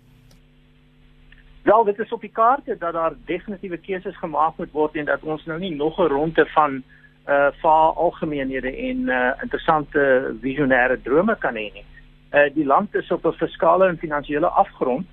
Wel, 1.63 1.83
dit 1.83 1.99
is 1.99 2.11
op 2.11 2.21
die 2.21 2.31
kaarte 2.31 2.75
dat 2.79 2.93
daar 2.93 3.13
definitiewe 3.25 3.77
keuses 3.77 4.17
gemaak 4.17 4.57
moet 4.57 4.71
word 4.71 4.95
en 4.95 5.05
dat 5.05 5.23
ons 5.23 5.45
nou 5.45 5.59
nie 5.59 5.75
nog 5.75 5.99
'n 5.99 6.11
ronde 6.11 6.45
van 6.45 6.83
uh 7.27 7.47
vaar 7.61 7.93
algemeenhede 7.93 8.71
en 8.75 8.97
uh 9.07 9.31
interessante 9.41 10.35
visionêre 10.41 11.01
drome 11.01 11.35
kan 11.39 11.55
hê 11.55 11.71
nie. 11.73 11.85
Uh 12.33 12.49
die 12.53 12.65
land 12.65 12.95
is 12.95 13.11
op 13.11 13.25
'n 13.25 13.31
fiskale 13.31 13.87
en 13.87 13.97
finansiële 13.97 14.47
afgrond. 14.47 15.07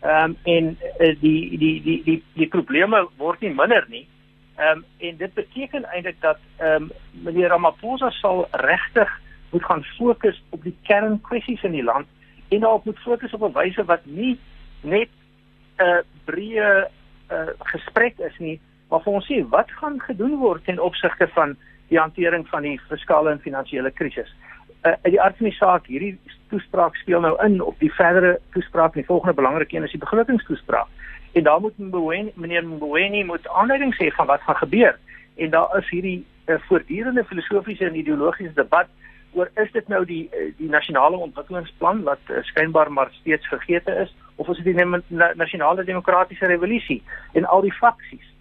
Ehm 0.00 0.24
um, 0.24 0.36
en 0.42 0.78
uh, 1.00 1.16
die 1.20 1.58
die 1.58 1.82
die 1.82 2.02
die 2.04 2.22
die 2.34 2.48
probleme 2.48 3.08
word 3.16 3.40
nie 3.40 3.54
minder 3.54 3.86
nie. 3.88 4.06
Ehm 4.56 4.78
um, 4.78 4.84
en 4.98 5.16
dit 5.16 5.34
beteken 5.34 5.84
eintlik 5.84 6.20
dat 6.20 6.38
ehm 6.56 6.82
um, 6.82 6.90
meneer 7.12 7.48
Ramaphosa 7.48 8.10
sal 8.10 8.48
regtig 8.50 9.20
moet 9.50 9.64
gaan 9.64 9.84
fokus 9.84 10.42
op 10.50 10.62
die 10.62 10.76
kernkwessies 10.82 11.62
in 11.62 11.72
die 11.72 11.84
land 11.84 12.06
en 12.48 12.60
daarop 12.60 12.84
moet 12.84 12.98
fokus 12.98 13.32
op 13.32 13.42
'n 13.42 13.58
wyse 13.58 13.84
wat 13.84 14.04
nie 14.04 14.38
net 14.80 15.08
'n 15.78 15.82
uh, 15.82 15.98
breë 16.24 16.88
uh, 17.30 17.48
gesprek 17.58 18.18
is 18.18 18.38
nie, 18.38 18.60
maar 18.90 19.02
vir 19.04 19.18
ons 19.18 19.26
sê 19.26 19.40
wat 19.50 19.70
gaan 19.80 20.00
gedoen 20.00 20.36
word 20.38 20.64
ten 20.64 20.78
opsigte 20.82 21.28
van 21.34 21.56
die 21.88 21.98
hantering 21.98 22.46
van 22.48 22.62
die 22.66 22.78
fiskale 22.88 23.30
en 23.30 23.42
finansiële 23.42 23.90
krisis. 23.90 24.30
Uh, 24.82 24.92
uit 25.02 25.12
die 25.14 25.20
aard 25.22 25.36
van 25.36 25.48
die 25.48 25.56
saak, 25.56 25.86
hierdie 25.90 26.14
toespraak 26.50 26.96
speel 26.96 27.20
nou 27.20 27.34
in 27.44 27.60
op 27.62 27.78
die 27.82 27.92
verdere 27.92 28.36
toespraak 28.54 28.94
en 28.94 29.02
die 29.02 29.08
volgende 29.08 29.34
belangrike 29.34 29.76
een 29.76 29.86
is 29.86 29.94
die 29.94 30.02
begrotingstoespraak. 30.02 30.90
En 31.36 31.42
daar 31.42 31.60
moet 31.60 31.78
Mboweni, 31.78 32.32
meneer 32.34 32.64
Mboweni 32.64 33.24
moet 33.24 33.48
aanleiding 33.48 33.94
sê 33.94 34.10
van 34.14 34.26
wat 34.26 34.40
gaan 34.46 34.56
gebeur. 34.56 34.98
En 35.36 35.50
daar 35.50 35.78
is 35.78 35.90
hierdie 35.90 36.24
uh, 36.46 36.54
voortdurende 36.68 37.24
filosofiese 37.24 37.84
en 37.84 37.98
ideologiese 37.98 38.54
debat 38.54 38.88
oor 39.32 39.50
is 39.54 39.72
dit 39.72 39.88
nou 39.88 40.04
die 40.08 40.22
uh, 40.32 40.46
die 40.56 40.70
nasionale 40.72 41.18
ontwikkelingsplan 41.26 42.02
wat 42.06 42.30
uh, 42.30 42.40
skynbaar 42.50 42.92
maar 42.92 43.12
steeds 43.20 43.48
vergete 43.52 43.92
is 44.04 44.14
of 44.36 44.48
is 44.48 44.62
dit 44.64 44.76
die 44.76 44.86
na, 44.86 45.32
nasionale 45.34 45.84
demokratiese 45.84 46.46
revolusie 46.46 47.02
en 47.32 47.44
al 47.44 47.66
die 47.66 47.74
faksies. 47.80 48.32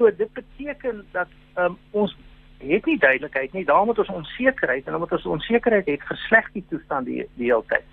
So 0.00 0.08
dit 0.16 0.32
beteken 0.32 1.04
dat 1.12 1.28
um, 1.60 1.76
ons 1.90 2.16
het 2.58 2.86
nie 2.88 2.98
duidelikheid 2.98 3.52
nie. 3.52 3.64
Daarom 3.64 3.88
het 3.88 3.98
ons 3.98 4.08
onsekerheid 4.08 4.86
en 4.86 4.94
omdat 4.94 5.12
ons 5.12 5.26
onsekerheid 5.26 5.86
het, 5.86 6.06
versleg 6.08 6.48
die 6.54 6.64
toestand 6.68 7.04
die 7.04 7.26
die 7.36 7.50
hele 7.50 7.66
tyd. 7.68 7.84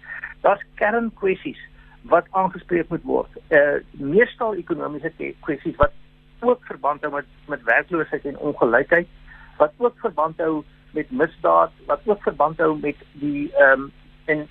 Daar's 0.46 0.64
kernkwessies 0.80 1.60
wat 2.08 2.32
aangespreek 2.32 2.88
moet 2.96 3.04
word. 3.04 3.36
Uh 3.52 3.84
meestal 3.92 4.56
ekonomiese 4.56 5.12
kwessies 5.44 5.76
wat 5.84 5.92
ook 6.40 6.64
verband 6.72 7.04
hou 7.04 7.12
met 7.18 7.28
met 7.52 7.68
werkloosheid 7.68 8.26
en 8.32 8.40
ongelykheid, 8.40 9.12
wat 9.60 9.76
ook 9.78 10.00
verband 10.00 10.40
hou 10.40 10.64
met 10.96 11.12
misdaad, 11.12 11.76
wat 11.92 12.08
ook 12.08 12.24
verband 12.24 12.64
hou 12.64 12.72
met 12.80 13.06
die 13.20 13.52
ehm 13.52 13.88
um, 13.88 13.92
en 14.32 14.48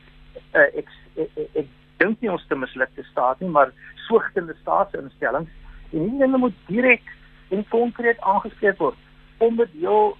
uh, 0.52 0.68
ek 0.76 0.92
ek, 1.16 1.28
ek, 1.36 1.60
ek 1.64 1.76
dink 2.04 2.20
nie 2.20 2.36
ons 2.36 2.44
te 2.48 2.56
mislukte 2.56 3.04
staat 3.12 3.40
nie, 3.40 3.48
maar 3.48 3.72
soogtende 4.08 4.56
staatsinstellings 4.60 5.48
en 5.92 6.02
hierdie 6.02 6.26
dinge 6.26 6.48
moet 6.48 6.66
direk 6.68 7.16
en 7.48 7.64
konkreet 7.68 8.20
aangespreek 8.20 8.78
word 8.78 8.96
om 9.38 9.56
dit 9.56 9.72
heel 9.80 10.16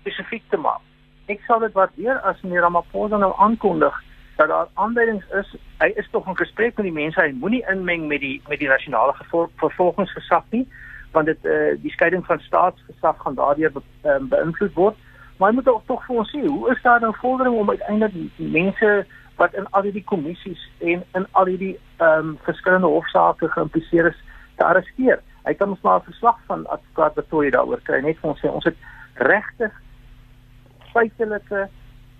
spesifiek 0.00 0.42
te 0.50 0.56
maak. 0.56 0.82
Ek 1.30 1.42
sal 1.46 1.62
dit 1.62 1.74
waardeer 1.76 2.18
as 2.26 2.40
meneer 2.42 2.66
Ramaphosa 2.66 3.20
nou 3.20 3.32
aankondig 3.38 3.96
dat 4.40 4.48
daar 4.48 4.68
aanduidings 4.74 5.24
is. 5.40 5.54
Hy 5.78 5.92
is 6.00 6.08
tog 6.10 6.26
in 6.26 6.36
gesprek 6.36 6.76
met 6.76 6.86
die 6.88 6.96
mense. 6.96 7.20
Hy 7.20 7.32
moenie 7.36 7.62
inmeng 7.70 8.06
met 8.08 8.22
die 8.24 8.40
met 8.48 8.58
die 8.62 8.68
nasionale 8.68 9.14
vervolgingsgesag 9.60 10.46
nie, 10.56 10.64
want 11.12 11.28
dit 11.30 11.44
eh 11.44 11.52
uh, 11.52 11.76
die 11.82 11.92
skeiding 11.92 12.24
van 12.26 12.40
staatsgesag 12.40 13.22
gaan 13.22 13.34
daardeur 13.34 13.72
be, 13.72 13.82
uh, 14.04 14.18
beïnvloed 14.32 14.74
word. 14.74 14.96
Maar 15.38 15.48
hy 15.48 15.54
moet 15.54 15.68
tog 15.86 16.04
vir 16.06 16.16
ons 16.16 16.30
sê, 16.34 16.40
hoe 16.46 16.70
is 16.72 16.82
daar 16.82 17.00
nou 17.00 17.14
vordering 17.16 17.54
om 17.56 17.70
uiteindelik 17.70 18.32
mense 18.36 19.06
wat 19.36 19.54
in 19.54 19.66
al 19.70 19.82
die 19.82 20.04
kommissies 20.04 20.68
en 20.78 21.04
in 21.14 21.26
al 21.30 21.44
die 21.44 21.78
ehm 21.96 22.18
um, 22.18 22.38
verskillende 22.48 22.86
hofsaake 22.86 23.48
geïmpliseer 23.48 24.06
is 24.06 24.18
te 24.56 24.64
arresteer? 24.64 25.22
Hy 25.50 25.56
kan 25.58 25.72
ons 25.74 25.82
maar 25.82 25.98
'n 26.00 26.10
verslag 26.12 26.38
van 26.46 26.66
advokaat 26.66 27.14
Betoy 27.14 27.50
daaroor 27.50 27.80
kry 27.82 28.00
net 28.00 28.18
vir 28.22 28.30
ons 28.30 28.40
sê 28.40 28.48
ons 28.48 28.64
het 28.64 28.76
regtig 29.14 29.72
feitelike 30.92 31.68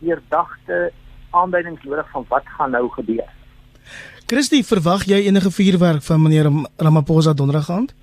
deurdagte 0.00 0.92
aanduidings 1.30 1.82
nodig 1.84 2.10
van 2.10 2.24
wat 2.28 2.46
gaan 2.56 2.70
nou 2.70 2.88
gebeur. 2.88 3.30
Christie, 4.26 4.64
verwag 4.66 5.04
jy 5.04 5.26
enige 5.26 5.50
vuurwerk 5.50 6.02
van 6.02 6.22
meneer 6.22 6.50
Ramaphosa 6.76 7.32
donderdag 7.32 7.70
aand? 7.70 7.94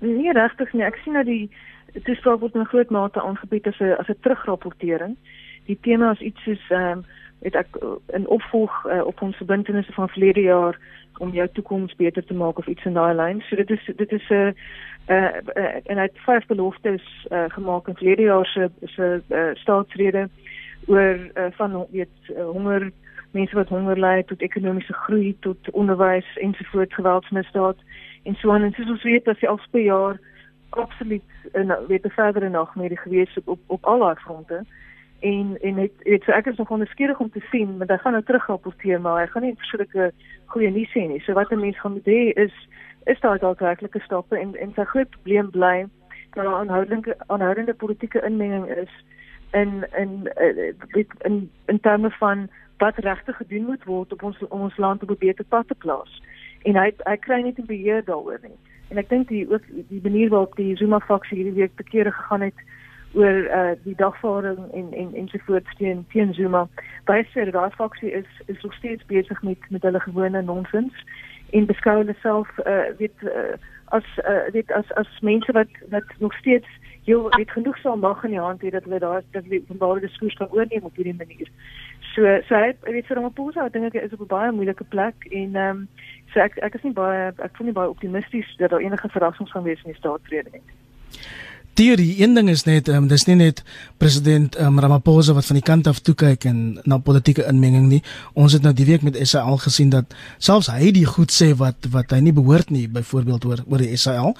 nee 0.00 0.32
regtig 0.32 0.72
nie. 0.72 0.84
Ek 0.84 0.96
sien 1.04 1.16
dat 1.16 1.26
die 1.28 1.50
toespraak 2.04 2.40
word 2.40 2.54
in 2.54 2.68
groot 2.68 2.90
mate 2.90 3.22
aangebied 3.22 3.66
as 3.66 3.80
'n 3.80 3.96
as 4.00 4.08
'n 4.08 4.20
terugrapportering. 4.20 5.16
Die 5.66 5.78
tema 5.80 6.12
is 6.12 6.20
iets 6.20 6.42
soos 6.44 6.64
ehm 6.70 6.98
um, 6.98 7.04
het 7.42 7.54
ek 7.54 7.78
in 8.06 8.28
opvolg 8.28 8.84
uh, 8.86 9.04
op 9.06 9.22
ons 9.22 9.36
verbintenisse 9.36 9.92
van 9.92 10.08
verlede 10.08 10.40
jaar 10.40 10.78
om 11.18 11.32
jou 11.32 11.48
toekoms 11.52 11.94
beter 11.96 12.24
te 12.24 12.34
maak 12.34 12.58
of 12.58 12.66
iets 12.66 12.84
in 12.84 12.92
daai 12.92 13.14
lyn. 13.14 13.40
So 13.40 13.56
dit 13.56 13.70
is 13.70 13.90
dit 13.96 14.12
is 14.12 14.28
'n 14.28 14.34
uh, 14.34 14.52
uh, 15.08 15.32
uh, 15.54 15.74
en 15.84 15.96
hy 15.96 16.02
het 16.02 16.18
vyf 16.26 16.46
beloftes 16.46 17.26
uh, 17.30 17.44
gemaak 17.48 17.88
in 17.88 17.94
verlede 17.94 18.22
jaar 18.22 18.46
se 18.46 18.70
se 18.84 19.22
uh, 19.28 19.54
staatsrede 19.54 20.28
oor 20.86 21.18
uh, 21.34 21.46
van 21.50 21.86
weet 21.90 22.08
uh, 22.30 22.44
honger 22.44 22.90
mense 23.30 23.54
wat 23.54 23.68
honger 23.68 23.98
ly 23.98 24.22
tot 24.22 24.40
ekonomiese 24.40 24.92
groei 24.92 25.36
tot 25.40 25.70
onderwys 25.70 26.36
ensovoorts 26.36 26.94
geweldsmisdaad 26.94 27.76
en 28.22 28.34
so 28.34 28.50
aan 28.50 28.62
en 28.62 28.72
soos 28.72 28.90
ons 28.90 29.02
weet 29.02 29.24
dat 29.24 29.38
sy 29.38 29.46
al 29.46 29.60
per 29.70 29.80
jaar 29.80 30.20
absoluut 30.70 31.22
en 31.52 31.74
weet 31.88 32.04
'n 32.04 32.16
verdere 32.20 32.48
nagmerrie 32.48 32.98
gewees 32.98 33.36
op 33.36 33.48
op, 33.48 33.60
op 33.66 33.84
al 33.84 34.04
haar 34.04 34.20
fronte 34.24 34.64
en 35.20 35.58
en 35.60 35.76
het 35.76 35.92
het 35.98 36.22
so 36.22 36.32
ek 36.32 36.46
is 36.46 36.56
nog 36.56 36.70
onderskeurig 36.70 37.20
om 37.20 37.30
te 37.30 37.44
sien 37.50 37.78
want 37.78 37.90
hy 37.90 37.96
gaan 37.96 38.12
nou 38.12 38.24
terug 38.24 38.46
rapporteer 38.46 39.00
maar 39.00 39.20
hy 39.20 39.26
gaan 39.26 39.42
nie 39.42 39.56
verskillike 39.56 40.12
goeie 40.46 40.70
nuus 40.70 40.90
sê 40.92 41.06
nie. 41.08 41.20
So 41.20 41.32
wat 41.32 41.50
'n 41.50 41.60
mens 41.60 41.80
gaan 41.80 41.92
moet 41.92 42.06
hê 42.06 42.32
is 42.34 42.54
is 43.04 43.20
daar 43.20 43.38
dalk 43.38 43.58
werklike 43.58 44.00
stappe? 44.00 44.38
En 44.38 44.54
en 44.54 44.72
sy 44.74 44.84
groot 44.84 45.10
probleem 45.10 45.50
bly 45.50 45.86
dat 46.34 46.44
daar 46.44 46.54
aanhoudende 46.54 47.16
aanhoudende 47.26 47.74
politieke 47.74 48.22
inmenging 48.22 48.66
is 48.66 48.92
in 49.52 49.86
in 49.96 50.32
in 50.36 51.06
in, 51.18 51.50
in 51.66 51.80
terme 51.80 52.10
van 52.10 52.48
wat 52.78 52.96
regtig 52.96 53.36
gedoen 53.36 53.64
moet 53.64 53.84
word 53.84 54.12
op 54.12 54.22
ons 54.22 54.38
om 54.48 54.60
ons 54.60 54.76
land 54.76 55.02
op 55.02 55.10
'n 55.10 55.18
beter 55.18 55.44
pad 55.44 55.68
te 55.68 55.74
plaas. 55.74 56.22
En 56.62 56.76
hy 56.76 56.92
hy 56.98 57.16
kry 57.16 57.40
net 57.42 57.58
'n 57.58 57.66
beheer 57.66 58.04
daaroor 58.04 58.38
nie. 58.42 58.58
En 58.88 58.98
ek 58.98 59.08
dink 59.08 59.28
die 59.28 59.50
ook 59.50 59.62
die 59.88 60.00
manier 60.02 60.28
waarop 60.28 60.56
die 60.56 60.76
Zuma 60.76 61.00
faksie 61.00 61.36
hierdie 61.36 61.60
week 61.60 61.76
te 61.76 61.82
kere 61.82 62.12
gegaan 62.12 62.40
het 62.40 62.54
oor 63.16 63.38
uh, 63.58 63.74
die 63.84 63.94
dagvaarding 63.96 64.72
en 64.72 64.92
en 64.92 65.14
ensovoorts 65.14 65.76
teen 65.76 66.04
teen 66.12 66.34
Zuma. 66.34 66.66
Baie 67.08 67.24
sê 67.32 67.46
daai 67.50 67.70
faksie 67.76 68.12
is 68.12 68.28
is 68.46 68.62
nog 68.62 68.74
steeds 68.74 69.06
besig 69.12 69.42
met 69.42 69.70
met 69.70 69.82
hulle 69.82 70.00
gewone 70.00 70.42
nonsens 70.42 71.04
en 71.50 71.66
beskou 71.66 71.96
hulle 72.02 72.16
self 72.20 72.48
uh, 72.58 72.90
weet 72.98 73.22
uh, 73.22 73.54
as 73.98 74.04
uh, 74.24 74.44
weet 74.52 74.72
as 74.72 74.92
as 75.02 75.08
mense 75.20 75.52
wat 75.52 75.72
wat 75.94 76.12
nog 76.18 76.34
steeds 76.42 76.68
heel 77.04 77.30
weet 77.36 77.50
genoeg 77.50 77.78
sal 77.78 77.96
mag 77.96 78.24
in 78.24 78.34
die 78.34 78.40
hand 78.40 78.62
hê 78.62 78.70
dat 78.74 78.84
hulle 78.84 78.98
daar 78.98 79.22
dat 79.30 79.42
hulle 79.42 79.62
openbare 79.64 80.00
diskurs 80.00 80.34
kan 80.34 80.50
oorneem 80.50 80.84
op 80.84 80.96
hierdie 80.96 81.16
manier. 81.16 81.50
So 82.14 82.40
so 82.48 82.54
hy 82.54 82.74
weet 82.82 83.06
vir 83.06 83.20
hom 83.20 83.30
op 83.30 83.38
pose, 83.38 83.60
ek 83.62 83.72
dink 83.72 83.94
hy 83.94 84.04
is 84.04 84.12
op 84.12 84.26
'n 84.26 84.34
baie 84.34 84.52
moeilike 84.52 84.84
plek 84.84 85.28
en 85.30 85.56
ehm 85.56 85.70
um, 85.70 85.88
so 86.32 86.40
ek 86.40 86.58
ek 86.68 86.74
is 86.74 86.82
nie 86.82 86.96
baie 87.00 87.32
ek 87.36 87.56
voel 87.56 87.70
nie 87.70 87.78
baie 87.80 87.94
optimisties 87.94 88.56
dat 88.58 88.70
daar 88.70 88.84
enige 88.84 89.08
verrassings 89.08 89.52
gaan 89.52 89.68
wees 89.68 89.82
in 89.84 89.92
die 89.92 90.00
staatsrede 90.02 90.50
nie 90.52 90.66
teorie 91.76 92.14
een 92.22 92.34
ding 92.34 92.48
is 92.48 92.64
net 92.64 92.88
um, 92.88 93.06
dis 93.10 93.26
nie 93.28 93.36
net 93.36 93.60
president 94.00 94.56
um, 94.60 94.78
Ramaphosa 94.80 95.34
wat 95.36 95.46
van 95.48 95.58
die 95.58 95.64
kant 95.64 95.88
af 95.90 96.00
toe 96.04 96.14
kyk 96.16 96.46
en 96.48 96.58
na 96.88 96.98
politieke 96.98 97.44
inmenging 97.50 97.88
nie. 97.90 98.02
Ons 98.34 98.56
het 98.56 98.64
nou 98.64 98.72
die 98.76 98.86
week 98.88 99.04
met 99.06 99.18
SAL 99.28 99.60
gesien 99.64 99.92
dat 99.92 100.16
selfs 100.38 100.70
hy 100.72 100.90
die 100.96 101.06
goed 101.08 101.34
sê 101.34 101.52
wat 101.60 101.88
wat 101.92 102.14
hy 102.16 102.22
nie 102.24 102.34
behoort 102.36 102.72
nie 102.72 102.86
byvoorbeeld 102.88 103.44
oor 103.50 103.64
oor 103.66 103.84
die 103.84 103.96
SAL 104.00 104.34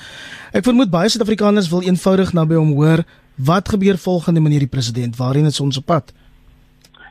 ek 0.56 0.64
vermoed 0.64 0.92
baie 0.92 1.12
suid-afrikaners 1.12 1.70
wil 1.72 1.84
eenvoudig 1.84 2.32
na 2.36 2.46
by 2.48 2.56
hom 2.60 2.72
hoor 2.78 3.04
wat 3.36 3.68
gebeur 3.68 3.98
volgende 4.00 4.40
meneer 4.40 4.64
die 4.64 4.72
president? 4.72 5.18
Waarheen 5.20 5.50
is 5.50 5.60
ons 5.60 5.76
op 5.76 5.86
pad? 5.92 6.14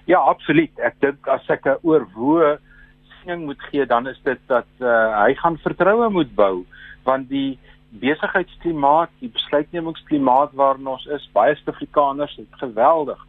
Ja 0.09 0.17
absoluut. 0.25 0.73
Ek 0.81 0.97
dink 1.05 1.27
as 1.29 1.45
ek 1.53 1.69
'n 1.69 1.77
oorwoe 1.85 2.57
siening 3.21 3.45
moet 3.45 3.61
gee 3.69 3.85
dan 3.85 4.07
is 4.07 4.17
dit 4.23 4.39
dat 4.47 4.67
uh, 4.79 5.21
hy 5.25 5.33
gaan 5.37 5.57
vertroue 5.61 6.09
moet 6.09 6.33
bou 6.35 6.65
want 7.05 7.29
die 7.29 7.57
besigheidsklimaat, 8.01 9.11
die 9.19 9.31
besluitnemingsklimaat 9.33 10.53
waarin 10.53 10.87
ons 10.87 11.05
is, 11.05 11.29
baie 11.33 11.55
Suid-Afrikaners 11.55 12.35
het 12.41 12.61
geweldig 12.61 13.21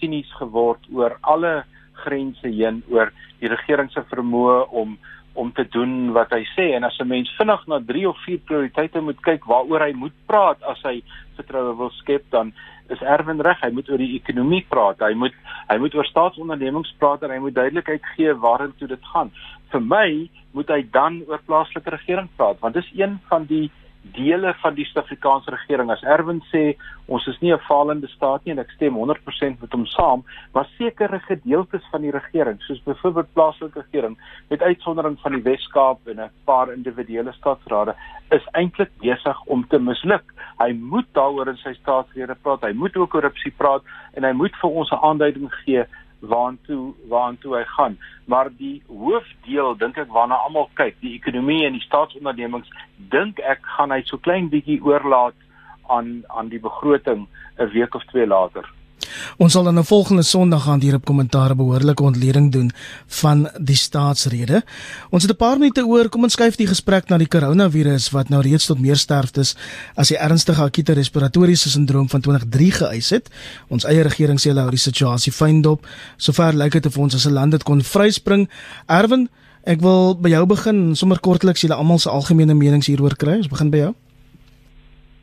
sinies 0.00 0.30
geword 0.40 0.84
oor 0.92 1.16
alle 1.22 1.64
grense 2.04 2.48
heen 2.48 2.82
oor 2.92 3.12
die 3.40 3.50
regering 3.52 3.90
se 3.92 4.04
vermoë 4.12 4.64
om 4.82 4.96
om 5.36 5.50
te 5.52 5.66
doen 5.68 6.14
wat 6.16 6.30
hy 6.32 6.46
sê. 6.54 6.70
En 6.72 6.84
as 6.84 6.96
'n 6.98 7.08
mens 7.08 7.28
vinnig 7.36 7.66
na 7.66 7.78
3 7.78 8.08
of 8.08 8.16
4 8.24 8.38
prioriteite 8.38 9.00
moet 9.00 9.20
kyk 9.20 9.44
waaroor 9.44 9.82
hy 9.84 9.92
moet 9.92 10.16
praat 10.26 10.62
as 10.62 10.80
hy 10.82 11.02
vertroue 11.36 11.76
wil 11.76 11.90
skep 11.90 12.24
dan 12.30 12.52
is 12.88 13.02
Erwin 13.02 13.40
reg 13.40 13.60
hy 13.60 13.70
moet 13.70 13.88
oor 13.90 13.98
die 13.98 14.14
ekonomie 14.16 14.64
praat. 14.68 15.00
Hy 15.00 15.14
moet 15.14 15.34
hy 15.68 15.76
moet 15.78 15.94
oor 15.94 16.04
staatsondernemings 16.04 16.94
praat 16.98 17.22
en 17.22 17.30
hy 17.30 17.38
moet 17.38 17.54
duidelikheid 17.54 18.04
gee 18.16 18.34
waarheen 18.34 18.72
dit 18.78 19.04
gaan. 19.12 19.30
Vir 19.72 19.80
my 19.80 20.30
moet 20.52 20.68
hy 20.68 20.82
dan 20.92 21.22
oor 21.28 21.42
plaaslike 21.46 21.90
regering 21.90 22.28
praat 22.36 22.60
want 22.60 22.74
dis 22.74 22.92
een 22.94 23.20
van 23.28 23.44
die 23.44 23.70
dele 24.12 24.54
van 24.62 24.74
die 24.74 24.84
Suid-Afrikaanse 24.84 25.50
regering 25.50 25.90
as 25.90 26.02
Erwin 26.02 26.42
sê 26.52 26.76
ons 27.06 27.26
is 27.26 27.40
nie 27.40 27.52
'n 27.52 27.66
falende 27.68 28.08
staat 28.08 28.44
nie 28.44 28.52
en 28.52 28.58
ek 28.58 28.70
stem 28.70 28.94
100% 28.94 29.60
met 29.60 29.72
hom 29.72 29.86
saam 29.86 30.24
maar 30.54 30.66
sekere 30.78 31.18
gedeeltes 31.20 31.82
van 31.90 32.02
die 32.02 32.10
regering 32.10 32.60
soos 32.62 32.82
byvoorbeeld 32.84 33.32
plaaslike 33.34 33.80
regering 33.80 34.18
met 34.50 34.62
uitsondering 34.62 35.18
van 35.20 35.32
die 35.32 35.42
Wes-Kaap 35.42 35.98
en 36.06 36.20
'n 36.20 36.30
paar 36.44 36.72
individuele 36.72 37.32
staatsrade 37.32 37.94
is 38.30 38.46
eintlik 38.52 38.90
besig 38.98 39.42
om 39.46 39.66
te 39.68 39.78
misluk. 39.78 40.24
Hy 40.58 40.72
moet 40.72 41.06
daaroor 41.12 41.48
in 41.48 41.60
sy 41.62 41.74
staatsrede 41.78 42.34
praat. 42.42 42.64
Hy 42.66 42.72
moet 42.72 42.96
oor 42.96 43.06
korrupsie 43.06 43.52
praat 43.56 43.82
en 44.14 44.24
hy 44.24 44.32
moet 44.32 44.56
vir 44.62 44.70
ons 44.70 44.90
'n 44.90 45.04
aanduiding 45.08 45.50
gee 45.64 45.84
waantoe 46.20 46.94
waantoe 47.08 47.56
hy 47.56 47.64
gaan. 47.76 47.98
Maar 48.24 48.50
die 48.58 48.82
hoofdeel 48.88 49.76
dink 49.76 49.98
ek 49.98 50.12
waarna 50.12 50.38
almal 50.46 50.70
kyk 50.74 50.96
die 51.00 51.14
ekonomie 51.18 51.64
en 51.66 51.76
die 51.78 51.84
staatsondernemings 51.86 52.70
dink 52.96 53.38
ek 53.40 53.60
gaan 53.76 53.94
hy 53.94 54.02
so 54.04 54.18
klein 54.18 54.50
bietjie 54.50 54.80
oorlaat 54.82 55.36
aan 55.88 56.24
aan 56.28 56.48
die 56.48 56.60
begroting 56.60 57.26
'n 57.58 57.70
week 57.72 57.94
of 57.94 58.04
twee 58.12 58.26
later 58.26 58.75
Ons 59.38 59.52
sal 59.52 59.64
dan 59.64 59.72
'n 59.72 59.74
nou 59.74 59.86
volgende 59.86 60.22
Sondag 60.22 60.68
aan 60.68 60.80
hier 60.80 60.94
op 60.94 61.04
kommentaar 61.04 61.56
behoorlike 61.56 62.02
ontleding 62.02 62.52
doen 62.52 62.70
van 63.06 63.48
die 63.60 63.76
staatsrede. 63.76 64.64
Ons 65.10 65.22
het 65.22 65.32
'n 65.32 65.36
paar 65.36 65.58
minute 65.58 65.86
oor, 65.86 66.08
kom 66.08 66.22
ons 66.22 66.32
skuif 66.32 66.56
die 66.56 66.66
gesprek 66.66 67.08
na 67.08 67.18
die 67.18 67.28
koronavirus 67.28 68.10
wat 68.10 68.28
nou 68.28 68.42
reeds 68.42 68.66
tot 68.66 68.78
meer 68.78 68.96
sterftes 68.96 69.56
as 69.94 70.08
die 70.08 70.18
ernstige 70.18 70.62
akute 70.62 70.92
respiratoriese 70.92 71.70
sindroom 71.70 72.08
van 72.08 72.20
2003 72.20 72.70
geëis 72.70 73.10
het. 73.10 73.30
Ons 73.68 73.84
eie 73.84 74.02
regering 74.02 74.40
sê 74.40 74.48
hulle 74.48 74.60
hou 74.60 74.70
die 74.70 74.78
situasie 74.78 75.32
fyn 75.32 75.62
dop. 75.62 75.86
Sover 76.16 76.52
lyk 76.52 76.72
dit 76.72 76.86
of 76.86 76.98
ons 76.98 77.14
as 77.14 77.26
'n 77.26 77.32
land 77.32 77.50
dit 77.50 77.62
kon 77.62 77.82
vryspring. 77.82 78.48
Erwin, 78.86 79.28
ek 79.64 79.80
wil 79.80 80.14
by 80.14 80.28
jou 80.28 80.46
begin, 80.46 80.96
sommer 80.96 81.20
kortliks 81.20 81.60
julle 81.60 81.74
almal 81.74 81.98
se 81.98 82.10
algemene 82.10 82.54
menings 82.54 82.86
hieroor 82.86 83.16
kry. 83.16 83.36
Ons 83.36 83.48
begin 83.48 83.70
by 83.70 83.78
jou. 83.78 83.94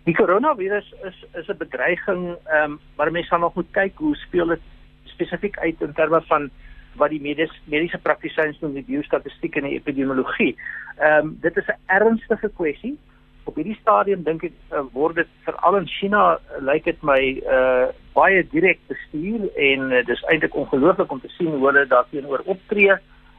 Die 0.04 0.16
koronavirus 0.16 0.94
is 1.08 1.26
is 1.40 1.48
'n 1.48 1.58
bedreiging, 1.58 2.36
ehm 2.46 2.72
um, 2.72 2.80
maar 2.96 3.12
mense 3.12 3.28
sal 3.28 3.40
nog 3.40 3.56
moet 3.56 3.72
kyk 3.72 3.94
hoe 3.96 4.16
speel 4.16 4.48
dit 4.48 4.62
spesifiek 5.04 5.58
uit 5.58 5.82
in 5.82 5.94
terme 5.94 6.22
van 6.22 6.50
wat 6.96 7.10
die 7.10 7.22
medies, 7.22 7.62
mediese 7.66 7.98
praktisyns 7.98 8.60
noem 8.60 8.74
die 8.74 8.84
biostatistiek 8.84 9.56
en 9.56 9.64
die 9.64 9.80
epidemiologie. 9.80 10.56
Ehm 10.98 11.28
um, 11.28 11.38
dit 11.42 11.58
is 11.58 11.68
'n 11.68 11.80
ernstige 11.86 12.50
kwessie. 12.50 12.98
Op 13.44 13.56
hierdie 13.56 13.80
stadium 13.80 14.24
dink 14.24 14.44
ek 14.44 14.52
uh, 14.72 14.84
word 14.92 15.16
dit 15.16 15.28
veral 15.46 15.78
in 15.78 15.88
China 15.88 16.36
uh, 16.36 16.60
lyk 16.60 16.84
dit 16.84 17.02
my 17.02 17.42
uh 17.48 17.88
baie 18.14 18.44
direk 18.52 18.80
bestuur 18.88 19.50
en 19.56 19.92
uh, 19.92 20.06
dis 20.06 20.24
eintlik 20.24 20.56
ongelooflik 20.56 21.12
om 21.12 21.20
te 21.20 21.34
sien 21.38 21.48
hoe 21.48 21.66
hulle 21.66 21.88
daarteenoor 21.88 22.44
optree. 22.46 22.92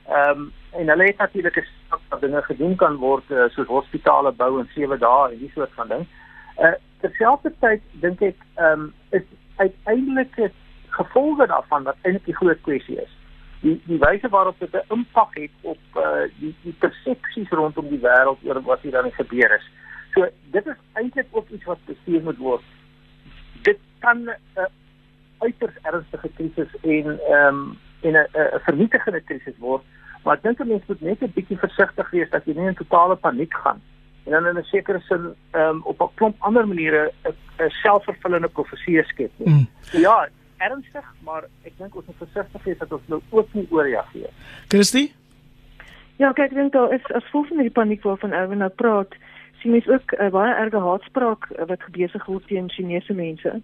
Ehm 0.08 0.30
um, 0.30 0.52
en 0.72 0.88
hulle 0.88 1.04
het 1.04 1.18
natuurlik 1.18 1.56
'n 1.56 1.66
stap 1.86 2.00
wat 2.08 2.20
dinge 2.20 2.42
gedoen 2.42 2.76
kan 2.76 2.96
word 2.96 3.30
uh, 3.30 3.48
soos 3.48 3.66
hospitale 3.66 4.32
bou 4.32 4.58
in 4.58 4.68
7 4.74 4.98
dae 4.98 5.32
en 5.32 5.38
die 5.38 5.52
soort 5.54 5.72
van 5.74 5.88
ding. 5.88 6.06
Uh 6.58 6.74
terselfdertyd 7.04 7.82
dink 8.02 8.22
ek 8.22 8.38
ehm 8.56 8.86
um, 8.86 8.92
is 9.10 9.24
uiteindelik 9.56 10.36
gevolge 10.94 11.46
daarvan 11.46 11.82
wat 11.82 11.96
eintlik 12.02 12.24
die 12.24 12.36
groot 12.36 12.60
kwessie 12.66 12.96
is. 13.02 13.12
Die 13.60 13.74
die 13.88 13.98
wyse 13.98 14.28
waarop 14.28 14.58
dit 14.58 14.74
'n 14.74 14.92
impak 14.96 15.34
het 15.34 15.50
op 15.62 16.00
uh 16.04 16.24
die 16.38 16.54
die 16.62 16.76
persepsies 16.84 17.50
rondom 17.50 17.88
die 17.88 18.00
wêreld 18.06 18.44
oor 18.44 18.62
wat 18.62 18.80
hier 18.80 18.96
dan 18.96 19.10
gebeur 19.12 19.56
is. 19.58 19.66
So 20.14 20.28
dit 20.56 20.66
is 20.66 20.80
eintlik 20.92 21.26
ook 21.30 21.48
iets 21.48 21.64
wat 21.64 21.84
bestuur 21.86 22.22
moet 22.22 22.38
word. 22.38 22.64
Dit 23.62 23.78
kan 23.98 24.22
'n 24.24 24.36
uh, 24.56 24.70
uiters 25.38 25.76
ernstige 25.82 26.30
krisis 26.36 26.70
en 26.82 27.18
ehm 27.20 27.46
um, 27.46 27.78
en 28.00 28.12
'n 28.12 28.28
'n 28.32 28.60
vernietigende 28.60 29.20
krisis 29.20 29.58
word, 29.58 29.82
maar 30.22 30.36
ek 30.36 30.42
dink 30.42 30.58
mense 30.64 30.84
moet 30.86 31.00
net 31.00 31.22
'n 31.22 31.32
bietjie 31.34 31.58
versigtig 31.58 32.10
wees 32.10 32.30
dat 32.30 32.44
jy 32.44 32.54
nie 32.54 32.66
in 32.66 32.74
totale 32.74 33.16
paniek 33.16 33.54
gaan 33.54 33.80
nie 33.82 33.93
en 34.24 34.30
dan 34.32 34.46
in 34.46 34.58
'n 34.58 34.64
sekere 34.64 35.00
sin 35.00 35.34
um, 35.52 35.80
op 35.84 36.00
'n 36.00 36.14
klomp 36.14 36.36
ander 36.38 36.66
maniere 36.68 37.12
'n 37.24 37.70
selfvervullende 37.70 38.48
profesie 38.48 39.04
skep. 39.04 39.30
Mm. 39.36 39.68
So 39.80 39.98
ja, 39.98 40.28
ernstig, 40.56 41.04
maar 41.24 41.44
ek 41.62 41.72
dink 41.76 41.96
ons 41.96 42.06
moet 42.06 42.16
versigtig 42.28 42.62
wees 42.64 42.78
dat 42.78 42.92
ons 42.92 43.06
nou 43.06 43.20
ook 43.30 43.52
nie 43.52 43.66
oorreageer. 43.70 44.30
Kirsty? 44.68 45.12
Ja, 46.16 46.32
kyk, 46.32 46.50
ek 46.50 46.58
dink 46.58 46.72
daar 46.72 46.92
is 46.94 47.06
as 47.10 47.24
gevolg 47.24 47.48
van 47.48 47.64
die 47.64 47.70
paniek 47.70 48.02
waarvan 48.02 48.32
Erwin 48.32 48.62
nou 48.62 48.70
praat, 48.70 49.14
sien 49.60 49.72
mens 49.74 49.88
ook 49.88 50.12
uh, 50.12 50.28
baie 50.30 50.54
erge 50.54 50.78
haatspraak 50.78 51.48
uh, 51.50 51.66
wat 51.66 51.82
besig 51.90 52.26
word 52.26 52.46
teen 52.46 52.70
Chinese 52.70 53.14
mense. 53.14 53.60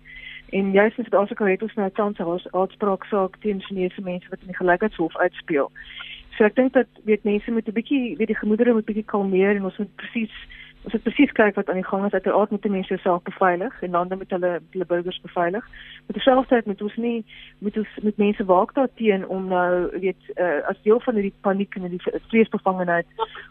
En 0.50 0.72
juist 0.72 0.98
in 0.98 1.06
Suid-Afrika 1.06 1.44
het 1.46 1.62
ons 1.62 1.74
nou 1.74 1.86
'n 1.86 1.92
kans 1.92 2.18
haatspraak 2.52 3.04
saak 3.04 3.36
teen 3.40 3.62
Chinese 3.62 4.00
mense 4.02 4.28
wat 4.30 4.40
in 4.40 4.46
die 4.46 4.56
gelykheidshof 4.56 5.16
uitspeel. 5.16 5.70
So 6.40 6.48
ek 6.48 6.54
dink 6.56 6.72
dat 6.72 6.88
weet 7.04 7.26
mense 7.28 7.52
moet 7.52 7.68
'n 7.68 7.76
bietjie 7.76 8.16
weet 8.16 8.32
die 8.32 8.42
gemoedere 8.42 8.72
moet 8.72 8.88
bietjie 8.88 9.04
kalmeer 9.04 9.56
en 9.56 9.64
ons 9.64 9.76
moet 9.76 9.94
presies 9.96 10.32
Ons 10.80 10.92
moet 10.92 11.02
presies 11.02 11.32
kyk 11.36 11.58
wat 11.58 11.68
aan 11.68 11.76
die 11.76 11.84
gang 11.84 12.06
is. 12.06 12.12
Uiteraard 12.12 12.50
moet 12.50 12.64
mense 12.64 12.96
self 13.02 13.22
beveilig 13.22 13.82
en 13.82 13.90
dan 13.90 14.08
moet 14.08 14.30
hulle 14.30 14.60
hulle 14.70 14.86
burgers 14.86 15.20
beveilig. 15.20 15.66
Met 16.06 16.16
dieselfde 16.16 16.62
moet 16.64 16.82
ons 16.82 16.96
nie 16.96 17.24
moet 17.58 17.76
ons 17.76 17.88
met 18.02 18.16
mense 18.16 18.44
waak 18.44 18.74
daarteen 18.74 19.26
om 19.28 19.48
nou 19.48 19.98
weet 20.00 20.22
uh, 20.36 20.64
as 20.72 20.80
deel 20.82 21.00
van 21.00 21.14
hierdie 21.14 21.34
paniek 21.40 21.76
en 21.76 21.90
die 21.90 22.02
vreesbevangenheid 22.28 23.06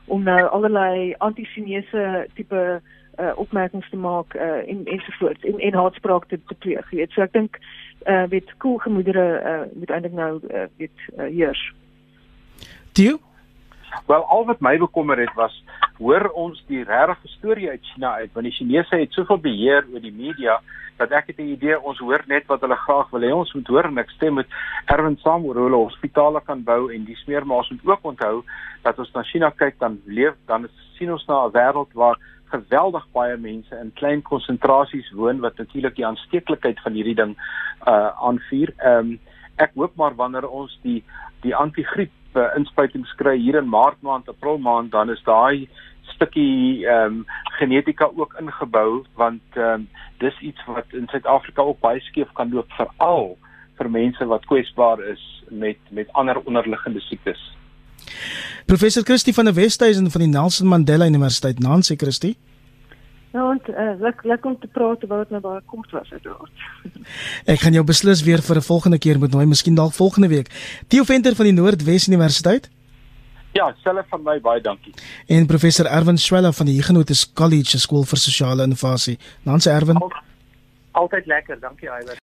om 0.06 0.24
nou 0.24 0.42
allerlei 0.48 1.14
anti-Chinese 1.18 2.26
tipe 2.34 2.82
uh, 3.20 3.32
opmerkings 3.36 3.90
te 3.90 3.98
maak 3.98 4.34
uh, 4.34 4.66
en 4.66 4.86
ensovoorts 4.86 5.44
en 5.44 5.60
en 5.60 5.74
haatspraak 5.84 6.26
te, 6.26 6.40
te 6.48 6.56
pleeg. 6.56 6.90
Jy 6.90 6.98
weet, 6.98 7.12
so 7.14 7.22
ek 7.22 7.38
dink 7.38 7.62
uh, 8.08 8.26
weet 8.34 8.58
cool 8.58 8.82
gemoedere 8.82 9.28
uh, 9.46 9.62
moet 9.74 9.94
eintlik 9.94 10.18
nou 10.18 10.40
uh, 10.50 10.66
weet 10.82 11.06
uh, 11.18 11.30
heers. 11.30 11.62
Tio 12.92 13.20
Wel 14.08 14.24
al 14.24 14.46
wat 14.46 14.60
my 14.60 14.78
bekommer 14.78 15.20
het 15.20 15.34
was 15.36 15.64
hoor 16.00 16.30
ons 16.30 16.64
die 16.68 16.84
regte 16.84 17.28
storie 17.28 17.70
uit 17.70 17.86
China 17.94 18.14
uit 18.22 18.34
want 18.34 18.46
die 18.46 18.56
Chinese 18.56 18.96
het 18.96 19.12
soveel 19.12 19.42
beheer 19.44 19.88
oor 19.94 20.04
die 20.04 20.16
media 20.16 20.60
dat 21.00 21.12
ek 21.16 21.28
het 21.32 21.40
'n 21.40 21.54
idee 21.56 21.80
ons 21.80 22.00
hoor 22.00 22.24
net 22.28 22.48
wat 22.48 22.62
hulle 22.62 22.76
graag 22.76 23.10
wil 23.10 23.22
hê 23.22 23.32
ons 23.34 23.54
moet 23.54 23.68
hoor 23.68 23.86
en 23.86 23.98
ek 23.98 24.10
stem 24.10 24.34
met 24.34 24.48
Erwin 24.86 25.18
saam 25.18 25.46
oor 25.46 25.56
hoe 25.56 25.68
hulle 25.70 25.84
hospitale 25.84 26.42
kan 26.42 26.64
bou 26.64 26.92
en 26.94 27.08
maar 27.46 27.58
ons 27.58 27.70
moet 27.70 27.86
ook 27.86 28.04
onthou 28.04 28.44
dat 28.84 29.00
ons 29.00 29.12
na 29.14 29.24
China 29.24 29.50
kyk 29.50 29.80
dan 29.80 30.02
leef 30.06 30.36
dan 30.46 30.68
sien 30.98 31.12
ons 31.12 31.26
na 31.28 31.46
'n 31.46 31.52
wêreld 31.52 31.94
waar 31.94 32.18
geweldig 32.52 33.06
baie 33.14 33.38
mense 33.38 33.76
in 33.76 33.92
klein 33.94 34.22
konsentrasies 34.22 35.12
woon 35.12 35.40
wat 35.40 35.58
natuurlik 35.58 35.96
die 35.96 36.06
aansteeklikheid 36.06 36.80
van 36.86 36.94
hierdie 36.94 37.16
ding 37.16 37.36
uh 37.88 38.10
aanvuur. 38.30 38.74
Ehm 38.78 38.98
um, 38.98 39.20
ek 39.60 39.76
hoop 39.76 39.96
maar 39.96 40.16
wanneer 40.16 40.48
ons 40.48 40.80
die 40.84 41.04
die 41.44 41.56
antigriep 41.56 42.12
uh, 42.36 42.50
inspuitings 42.58 43.12
kry 43.16 43.38
hier 43.38 43.58
in 43.60 43.70
Maart 43.70 44.02
maand, 44.02 44.30
April 44.30 44.58
maand, 44.58 44.92
dan 44.92 45.10
is 45.10 45.22
daai 45.26 45.68
stukkie 46.16 46.86
ehm 46.88 47.20
um, 47.22 47.26
genetika 47.60 48.10
ook 48.16 48.36
ingebou 48.40 49.06
want 49.16 49.42
ehm 49.56 49.74
um, 49.74 49.88
dis 50.20 50.40
iets 50.40 50.66
wat 50.68 50.86
in 50.92 51.08
Suid-Afrika 51.08 51.62
ook 51.62 51.80
baie 51.80 52.00
skeef 52.00 52.32
kan 52.34 52.52
loop 52.54 52.72
veral 52.78 53.38
vir 53.80 53.90
mense 53.90 54.26
wat 54.26 54.46
kwesbaar 54.46 55.00
is 55.12 55.24
met 55.50 55.78
met 55.90 56.12
ander 56.14 56.42
onderliggende 56.44 57.00
siektes. 57.00 57.40
Professor 58.66 59.04
Christie 59.04 59.34
van 59.34 59.46
der 59.46 59.54
Westhuizen 59.54 60.12
van 60.12 60.22
die 60.22 60.30
Nelson 60.30 60.68
Mandela 60.68 61.06
Universiteit, 61.06 61.60
Nancy 61.60 61.96
Christie. 61.96 62.38
Ja, 63.32 63.52
en 63.52 63.62
uh, 63.70 64.00
lekker 64.02 64.28
lekker 64.28 64.50
om 64.50 64.60
te 64.60 64.68
praat 64.68 65.04
oor 65.04 65.18
wat 65.18 65.30
nou 65.30 65.42
baie 65.42 65.62
kort 65.66 65.92
was 65.92 66.12
uiteraard. 66.12 66.52
Ek 67.54 67.62
gaan 67.62 67.78
jou 67.78 67.84
beslis 67.86 68.24
weer 68.26 68.42
vir 68.42 68.58
'n 68.58 68.66
volgende 68.66 68.98
keer 68.98 69.20
moet 69.20 69.32
nooi, 69.32 69.46
miskien 69.46 69.76
dalk 69.76 69.94
volgende 69.94 70.28
week. 70.28 70.50
Theo 70.88 71.04
Venter 71.04 71.36
van 71.36 71.46
die 71.46 71.54
Noordwes 71.54 72.08
Universiteit. 72.08 72.70
Ja, 73.54 73.74
selfe 73.84 74.06
van 74.10 74.24
my 74.24 74.40
baie 74.42 74.62
dankie. 74.62 74.94
En 75.28 75.46
professor 75.46 75.86
Erwin 75.86 76.18
Swela 76.18 76.52
van 76.52 76.66
die 76.66 76.76
Huguenots 76.76 77.34
College 77.34 77.78
skool 77.78 78.04
vir 78.04 78.18
sosiale 78.18 78.64
innovasie. 78.64 79.18
Nancy 79.44 79.70
Erwin. 79.70 80.02
Altyd 80.92 81.26
lekker, 81.26 81.60
dankie 81.60 81.90
Iwer. 81.90 82.20